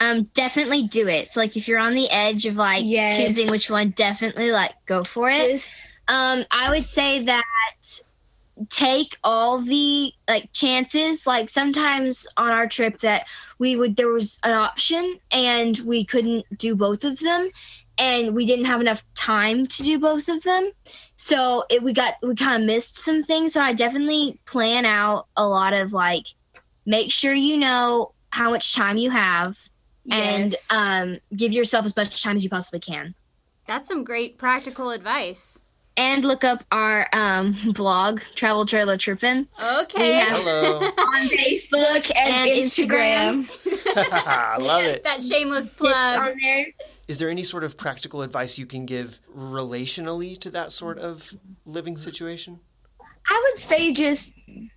Um, 0.00 0.24
definitely 0.34 0.88
do 0.88 1.08
it. 1.08 1.30
So 1.30 1.40
like 1.40 1.56
if 1.56 1.68
you're 1.68 1.78
on 1.78 1.94
the 1.94 2.10
edge 2.10 2.46
of 2.46 2.56
like 2.56 2.84
Yes. 2.84 3.16
choosing 3.16 3.50
which 3.50 3.70
one, 3.70 3.90
definitely 3.90 4.50
like 4.50 4.72
go 4.86 5.04
for 5.04 5.28
it. 5.30 5.52
Just- 5.52 5.68
Um, 6.08 6.44
I 6.52 6.70
would 6.70 6.86
say 6.86 7.24
that 7.24 7.44
take 8.68 9.16
all 9.22 9.58
the 9.58 10.12
like 10.28 10.52
chances. 10.52 11.26
Like 11.26 11.48
sometimes 11.48 12.26
on 12.36 12.50
our 12.50 12.66
trip 12.66 12.98
that 13.00 13.26
we 13.58 13.76
would 13.76 13.96
there 13.96 14.08
was 14.08 14.38
an 14.42 14.52
option 14.52 15.18
and 15.30 15.78
we 15.80 16.04
couldn't 16.04 16.44
do 16.56 16.74
both 16.74 17.04
of 17.04 17.18
them, 17.18 17.50
and 17.98 18.34
we 18.34 18.46
didn't 18.46 18.66
have 18.66 18.80
enough 18.80 19.04
time 19.14 19.66
to 19.66 19.82
do 19.82 19.98
both 19.98 20.28
of 20.28 20.42
them. 20.42 20.70
So 21.16 21.64
it, 21.70 21.82
we 21.82 21.92
got 21.92 22.14
we 22.22 22.34
kind 22.34 22.62
of 22.62 22.66
missed 22.66 22.96
some 22.96 23.22
things. 23.22 23.52
So 23.52 23.60
I 23.60 23.72
definitely 23.72 24.38
plan 24.46 24.84
out 24.84 25.26
a 25.36 25.46
lot 25.46 25.72
of 25.72 25.92
like 25.92 26.26
make 26.84 27.10
sure 27.10 27.32
you 27.32 27.56
know 27.56 28.12
how 28.30 28.50
much 28.50 28.74
time 28.74 28.96
you 28.96 29.10
have 29.10 29.56
and 30.10 30.54
um, 30.70 31.18
give 31.34 31.52
yourself 31.52 31.84
as 31.84 31.96
much 31.96 32.22
time 32.22 32.36
as 32.36 32.44
you 32.44 32.50
possibly 32.50 32.80
can. 32.80 33.14
That's 33.66 33.88
some 33.88 34.04
great 34.04 34.38
practical 34.38 34.90
advice. 34.90 35.58
And 35.96 36.24
look 36.24 36.44
up 36.44 36.64
our 36.72 37.06
um, 37.12 37.56
blog, 37.74 38.20
Travel 38.34 38.66
Trailer 38.66 38.96
Trippin', 38.96 39.48
Okay. 39.62 40.14
have- 40.14 40.38
Hello. 40.38 40.78
on 40.82 41.28
Facebook 41.28 42.10
and, 42.16 42.34
and 42.34 42.50
Instagram. 42.50 43.48
I 44.26 44.58
love 44.58 44.84
it. 44.84 45.04
that 45.04 45.22
shameless 45.22 45.70
plug. 45.70 46.18
on 46.28 46.36
there. 46.40 46.66
Is 47.08 47.18
there 47.18 47.28
any 47.30 47.44
sort 47.44 47.62
of 47.64 47.76
practical 47.76 48.22
advice 48.22 48.58
you 48.58 48.66
can 48.66 48.84
give 48.84 49.20
relationally 49.36 50.38
to 50.40 50.50
that 50.50 50.72
sort 50.72 50.98
of 50.98 51.36
living 51.64 51.96
situation? 51.96 52.60
I 53.28 53.50
would 53.50 53.60
say 53.60 53.92
just 53.92 54.32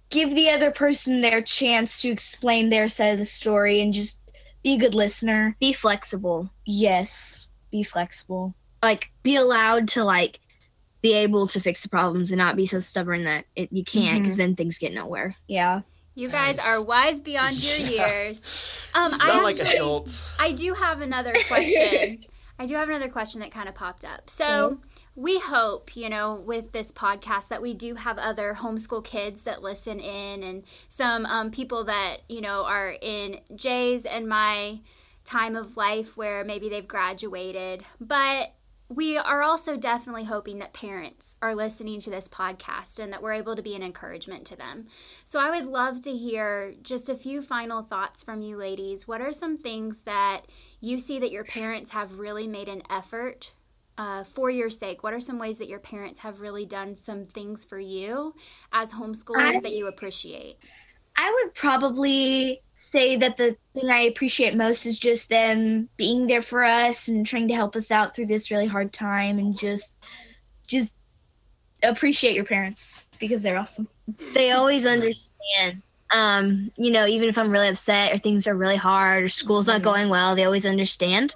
give 0.10 0.32
the 0.34 0.50
other 0.52 0.72
person 0.72 1.22
their 1.22 1.42
chance 1.42 2.02
to 2.02 2.10
explain 2.10 2.70
their 2.70 2.88
side 2.88 3.14
of 3.14 3.20
the 3.20 3.26
story 3.26 3.82
and 3.82 3.94
just 3.94 4.22
be 4.64 4.74
a 4.74 4.78
good 4.78 4.96
listener. 4.96 5.56
Be 5.60 5.74
flexible. 5.74 6.50
Yes. 6.66 7.48
be 7.72 7.84
flexible. 7.84 8.54
like 8.84 9.12
be 9.24 9.36
allowed 9.36 9.88
to 9.90 10.04
like 10.04 10.40
be 11.02 11.14
able 11.14 11.48
to 11.48 11.60
fix 11.60 11.82
the 11.82 11.90
problems 11.90 12.32
and 12.32 12.38
not 12.38 12.56
be 12.56 12.66
so 12.66 12.80
stubborn 12.80 13.24
that 13.24 13.46
it, 13.56 13.72
you 13.72 13.84
can't 13.84 14.22
because 14.22 14.36
then 14.38 14.56
things 14.56 14.78
get 14.78 14.94
nowhere 14.94 15.36
Yeah. 15.48 15.82
You 16.16 16.28
guys 16.28 16.58
Nice. 16.58 16.68
are 16.68 16.84
wise 16.84 17.22
beyond 17.22 17.56
your 17.64 17.78
Yeah. 17.78 18.08
years. 18.08 18.42
Um, 18.94 19.12
Sound 19.18 19.32
I 19.32 19.42
like 19.42 19.60
adults. 19.60 20.24
I 20.38 20.52
do 20.52 20.74
have 20.74 21.00
another 21.02 21.34
question. 21.48 22.26
I 22.60 22.66
do 22.66 22.76
have 22.76 22.90
another 22.90 23.08
question 23.08 23.40
that 23.40 23.52
kind 23.52 23.70
of 23.70 23.76
popped 23.76 24.04
up. 24.04 24.30
So 24.30 24.80
we 25.16 25.40
hope, 25.40 25.96
you 25.96 26.10
know, 26.10 26.36
with 26.36 26.74
this 26.74 26.92
podcast 26.92 27.48
that 27.50 27.62
we 27.62 27.74
do 27.74 27.96
have 27.96 28.18
other 28.18 28.58
homeschool 28.60 29.02
kids 29.06 29.44
that 29.44 29.62
listen 29.62 30.02
in 30.02 30.44
and 30.44 30.64
some 30.90 31.26
um, 31.26 31.52
people 31.52 31.86
that, 31.86 32.18
you 32.28 32.42
know, 32.42 32.66
are 32.66 32.94
in 33.02 33.40
Jay's 33.56 34.06
and 34.06 34.28
my 34.28 34.82
time 35.24 35.56
of 35.56 35.78
life 35.78 36.18
where 36.18 36.44
maybe 36.44 36.68
they've 36.68 36.88
graduated. 36.88 37.84
But 38.02 38.52
we 38.90 39.18
are 39.18 39.44
also 39.44 39.78
definitely 39.78 40.24
hoping 40.24 40.58
that 40.60 40.74
parents 40.74 41.36
are 41.44 41.54
listening 41.54 42.00
to 42.02 42.10
this 42.10 42.28
podcast 42.28 42.98
and 42.98 43.14
that 43.14 43.22
we're 43.22 43.34
able 43.34 43.56
to 43.56 43.62
be 43.62 43.76
an 43.76 43.84
encouragement 43.84 44.46
to 44.48 44.56
them. 44.56 44.88
So 45.24 45.40
I 45.40 45.52
would 45.52 45.68
love 45.68 46.02
to 46.02 46.12
hear 46.12 46.74
just 46.82 47.08
a 47.08 47.14
few 47.16 47.44
final 47.44 47.84
thoughts 47.84 48.24
from 48.24 48.42
you 48.42 48.58
ladies. 48.58 49.08
What 49.08 49.22
are 49.22 49.32
some 49.32 49.58
things 49.58 50.02
that 50.02 50.42
you 50.82 50.98
see 51.00 51.20
that 51.20 51.32
your 51.32 51.44
parents 51.44 51.92
have 51.92 52.18
really 52.18 52.48
made 52.48 52.68
an 52.68 52.82
effort 52.90 53.54
uh, 54.00 54.24
for 54.24 54.50
your 54.50 54.72
sake? 54.72 55.04
What 55.04 55.14
are 55.14 55.20
some 55.20 55.38
ways 55.38 55.60
that 55.60 55.70
your 55.70 55.80
parents 55.80 56.22
have 56.22 56.42
really 56.42 56.66
done 56.66 56.96
some 56.96 57.26
things 57.28 57.64
for 57.64 57.78
you 57.78 58.34
as 58.74 58.94
homeschoolers 58.94 59.58
I- 59.58 59.62
that 59.62 59.74
you 59.74 59.86
appreciate? 59.86 60.58
I 61.22 61.44
would 61.44 61.54
probably 61.54 62.62
say 62.72 63.18
that 63.18 63.36
the 63.36 63.58
thing 63.74 63.90
I 63.90 64.04
appreciate 64.04 64.56
most 64.56 64.86
is 64.86 64.98
just 64.98 65.28
them 65.28 65.90
being 65.98 66.28
there 66.28 66.42
for 66.42 66.64
us 66.64 67.10
and 67.10 67.26
trying 67.28 67.50
to 67.50 67.54
help 67.54 67.76
us 67.76 67.92
out 67.92 68.16
through 68.16 68.28
this 68.28 68.50
really 68.50 68.68
hard 68.68 68.94
time 68.94 69.38
and 69.38 69.60
just 69.60 69.98
just 70.66 70.96
appreciate 71.84 72.36
your 72.36 72.46
parents 72.46 73.04
because 73.20 73.42
they're 73.42 73.58
awesome. 73.58 73.90
they 74.34 74.52
always 74.52 74.86
understand. 74.86 75.82
Um 76.14 76.72
you 76.78 76.90
know 76.90 77.06
even 77.06 77.28
if 77.28 77.38
i'm 77.38 77.52
really 77.52 77.68
upset 77.68 78.14
or 78.14 78.18
things 78.18 78.48
are 78.48 78.56
really 78.56 78.78
hard 78.78 79.24
or 79.24 79.28
school's 79.28 79.68
not 79.68 79.84
going 79.84 80.10
well 80.10 80.36
they 80.36 80.46
always 80.46 80.66
understand. 80.66 81.36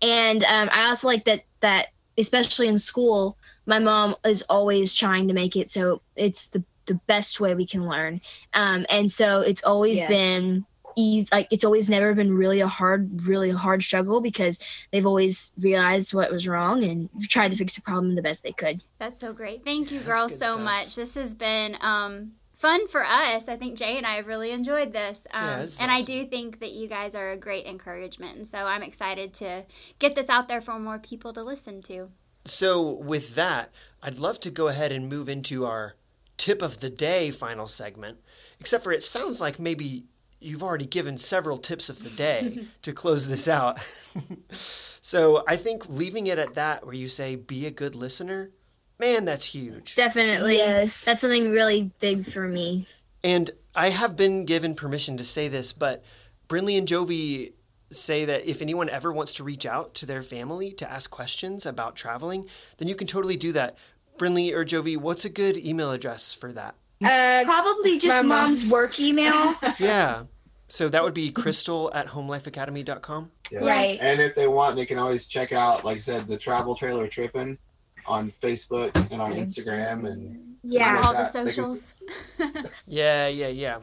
And 0.00 0.44
um 0.44 0.68
i 0.70 0.86
also 0.86 1.08
like 1.08 1.24
that 1.24 1.42
that 1.58 1.88
especially 2.16 2.68
in 2.68 2.78
school 2.78 3.36
my 3.66 3.80
mom 3.80 4.14
is 4.24 4.42
always 4.42 4.94
trying 4.94 5.26
to 5.26 5.34
make 5.34 5.56
it 5.56 5.68
so 5.68 6.02
it's 6.14 6.48
the 6.50 6.62
the 6.86 6.94
best 7.06 7.40
way 7.40 7.54
we 7.54 7.66
can 7.66 7.88
learn 7.88 8.20
um 8.52 8.84
and 8.90 9.10
so 9.10 9.40
it's 9.40 9.62
always 9.64 9.98
Yes. 9.98 10.08
been 10.08 10.66
easy 10.96 11.28
like 11.32 11.48
it's 11.50 11.64
always 11.64 11.90
never 11.90 12.14
been 12.14 12.32
really 12.32 12.60
a 12.60 12.68
hard 12.68 13.26
really 13.26 13.50
hard 13.50 13.82
struggle 13.82 14.20
because 14.20 14.60
they've 14.92 15.06
always 15.06 15.50
realized 15.58 16.14
what 16.14 16.30
was 16.30 16.46
wrong 16.46 16.84
and 16.84 17.08
tried 17.22 17.50
to 17.50 17.56
fix 17.56 17.74
the 17.74 17.82
problem 17.82 18.14
the 18.14 18.22
best 18.22 18.42
they 18.44 18.52
could 18.52 18.80
That's 18.98 19.18
so 19.18 19.32
great. 19.32 19.64
Thank 19.64 19.90
you, 19.90 20.00
girls, 20.00 20.38
so 20.38 20.52
stuff. 20.52 20.60
much. 20.60 20.94
This 20.94 21.14
has 21.16 21.34
been 21.34 21.76
um, 21.80 22.32
fun 22.54 22.86
for 22.86 23.04
us. 23.04 23.48
I 23.48 23.56
think 23.56 23.76
Jay 23.76 23.96
and 23.98 24.06
I 24.06 24.14
have 24.14 24.28
really 24.28 24.50
enjoyed 24.52 24.92
this. 24.92 25.26
Um, 25.32 25.44
Yeah, 25.48 25.62
this 25.62 25.74
is 25.74 25.80
and 25.80 25.90
I 25.90 26.02
do 26.02 26.24
think 26.26 26.60
that 26.60 26.72
you 26.72 26.88
guys 26.88 27.14
are 27.14 27.30
a 27.30 27.36
great 27.36 27.66
encouragement. 27.66 28.36
And 28.36 28.46
so 28.46 28.66
I'm 28.66 28.82
excited 28.82 29.34
to 29.34 29.64
get 29.98 30.14
this 30.14 30.30
out 30.30 30.46
there 30.48 30.60
for 30.60 30.78
more 30.78 30.98
people 30.98 31.32
to 31.32 31.42
listen 31.42 31.82
to. 31.82 32.10
So, 32.46 32.80
with 32.82 33.34
that, 33.34 33.72
I'd 34.02 34.18
love 34.18 34.38
to 34.40 34.50
go 34.50 34.68
ahead 34.68 34.92
and 34.92 35.08
move 35.08 35.28
into 35.28 35.64
our 35.66 35.96
tip 36.36 36.62
of 36.62 36.80
the 36.80 36.90
day 36.90 37.30
final 37.30 37.66
segment. 37.66 38.18
Except 38.60 38.82
for 38.84 38.92
it 38.92 39.02
sounds 39.02 39.40
like 39.40 39.58
maybe 39.58 40.04
you've 40.40 40.62
already 40.62 40.86
given 40.86 41.16
several 41.18 41.58
tips 41.58 41.88
of 41.88 42.02
the 42.02 42.10
day 42.10 42.66
to 42.82 42.92
close 42.92 43.28
this 43.28 43.48
out. 43.48 43.78
so, 45.00 45.44
I 45.48 45.56
think 45.56 45.88
leaving 45.88 46.26
it 46.26 46.38
at 46.38 46.54
that, 46.54 46.84
where 46.84 46.94
you 46.94 47.08
say, 47.08 47.36
be 47.36 47.66
a 47.66 47.70
good 47.70 47.94
listener, 47.94 48.50
man, 48.98 49.24
that's 49.24 49.46
huge. 49.46 49.94
definitely 49.96 50.58
Yes. 50.58 51.04
that's 51.04 51.20
something 51.20 51.50
really 51.50 51.90
big 52.00 52.26
for 52.26 52.46
me 52.46 52.86
And 53.22 53.50
I 53.74 53.90
have 53.90 54.16
been 54.16 54.44
given 54.44 54.74
permission 54.74 55.16
to 55.16 55.24
say 55.24 55.48
this, 55.48 55.72
but 55.72 56.04
Brynlee 56.48 56.78
and 56.78 56.86
Jovie 56.86 57.52
say 57.90 58.24
that 58.24 58.44
if 58.48 58.60
anyone 58.62 58.88
ever 58.88 59.12
wants 59.12 59.34
to 59.34 59.44
reach 59.44 59.66
out 59.66 59.94
to 59.94 60.06
their 60.06 60.22
family 60.22 60.72
to 60.72 60.90
ask 60.90 61.10
questions 61.10 61.64
about 61.66 61.96
traveling, 61.96 62.46
then 62.78 62.88
you 62.88 62.94
can 62.94 63.06
totally 63.06 63.36
do 63.36 63.52
that. 63.52 63.76
Brynlee 64.18 64.52
or 64.54 64.64
Jovie, 64.64 64.96
what's 64.96 65.24
a 65.24 65.28
good 65.30 65.56
email 65.56 65.90
address 65.90 66.32
for 66.32 66.52
that? 66.52 66.74
Uh, 67.04 67.42
probably 67.44 67.98
just 67.98 68.08
my 68.08 68.22
mom's 68.22 68.60
mom's. 68.62 68.72
work 68.72 69.00
email. 69.00 69.54
Yeah. 69.78 70.24
So 70.68 70.88
that 70.88 71.02
would 71.04 71.14
be 71.14 71.30
crystal 71.30 71.90
at 71.94 72.06
homelifeacademy.com. 72.06 73.30
Yeah. 73.50 73.58
Right. 73.60 73.98
And 74.00 74.20
if 74.20 74.34
they 74.34 74.46
want, 74.46 74.76
they 74.76 74.86
can 74.86 74.98
always 74.98 75.26
check 75.26 75.52
out, 75.52 75.84
like 75.84 75.96
I 75.96 76.00
said, 76.00 76.26
the 76.26 76.38
Travel 76.38 76.74
Trailer 76.74 77.06
Trippin' 77.06 77.58
on 78.06 78.32
Facebook 78.42 78.94
and 79.10 79.20
on 79.20 79.32
Instagram. 79.34 80.10
And 80.10 80.56
yeah. 80.62 81.02
All 81.04 81.12
the 81.12 81.18
that. 81.18 81.32
They 81.32 81.40
can- 81.40 81.50
socials. 81.50 81.94
Yeah, 82.86 83.28
yeah, 83.28 83.48
yeah. 83.48 83.78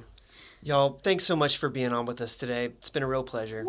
Y'all, 0.63 0.99
thanks 1.03 1.23
so 1.23 1.35
much 1.35 1.57
for 1.57 1.69
being 1.69 1.91
on 1.91 2.05
with 2.05 2.21
us 2.21 2.37
today. 2.37 2.65
It's 2.65 2.89
been 2.89 3.03
a 3.03 3.07
real 3.07 3.23
pleasure. 3.23 3.65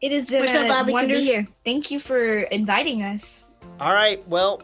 It 0.00 0.12
has 0.12 0.28
been 0.28 0.42
We're 0.42 0.48
so 0.48 0.66
glad 0.66 0.86
we 0.86 0.92
could 0.92 1.08
be 1.08 1.22
here. 1.24 1.46
Thank 1.64 1.90
you 1.90 2.00
for 2.00 2.40
inviting 2.42 3.02
us. 3.02 3.46
All 3.80 3.92
right, 3.94 4.26
well, 4.28 4.60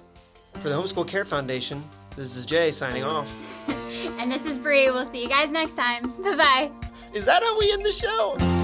for 0.55 0.69
the 0.69 0.75
Homeschool 0.75 1.07
Care 1.07 1.25
Foundation, 1.25 1.83
this 2.17 2.37
is 2.37 2.47
Jay 2.47 2.71
signing 2.71 3.05
off. 3.05 3.33
and 4.19 4.31
this 4.31 4.47
is 4.47 4.59
Bree. 4.59 4.91
We'll 4.91 5.05
see 5.05 5.23
you 5.23 5.29
guys 5.29 5.51
next 5.51 5.77
time. 5.77 6.13
Bye 6.23 6.37
bye. 6.37 6.71
Is 7.13 7.25
that 7.27 7.43
how 7.43 7.59
we 7.59 7.73
end 7.73 7.85
the 7.85 7.93
show? 7.93 8.62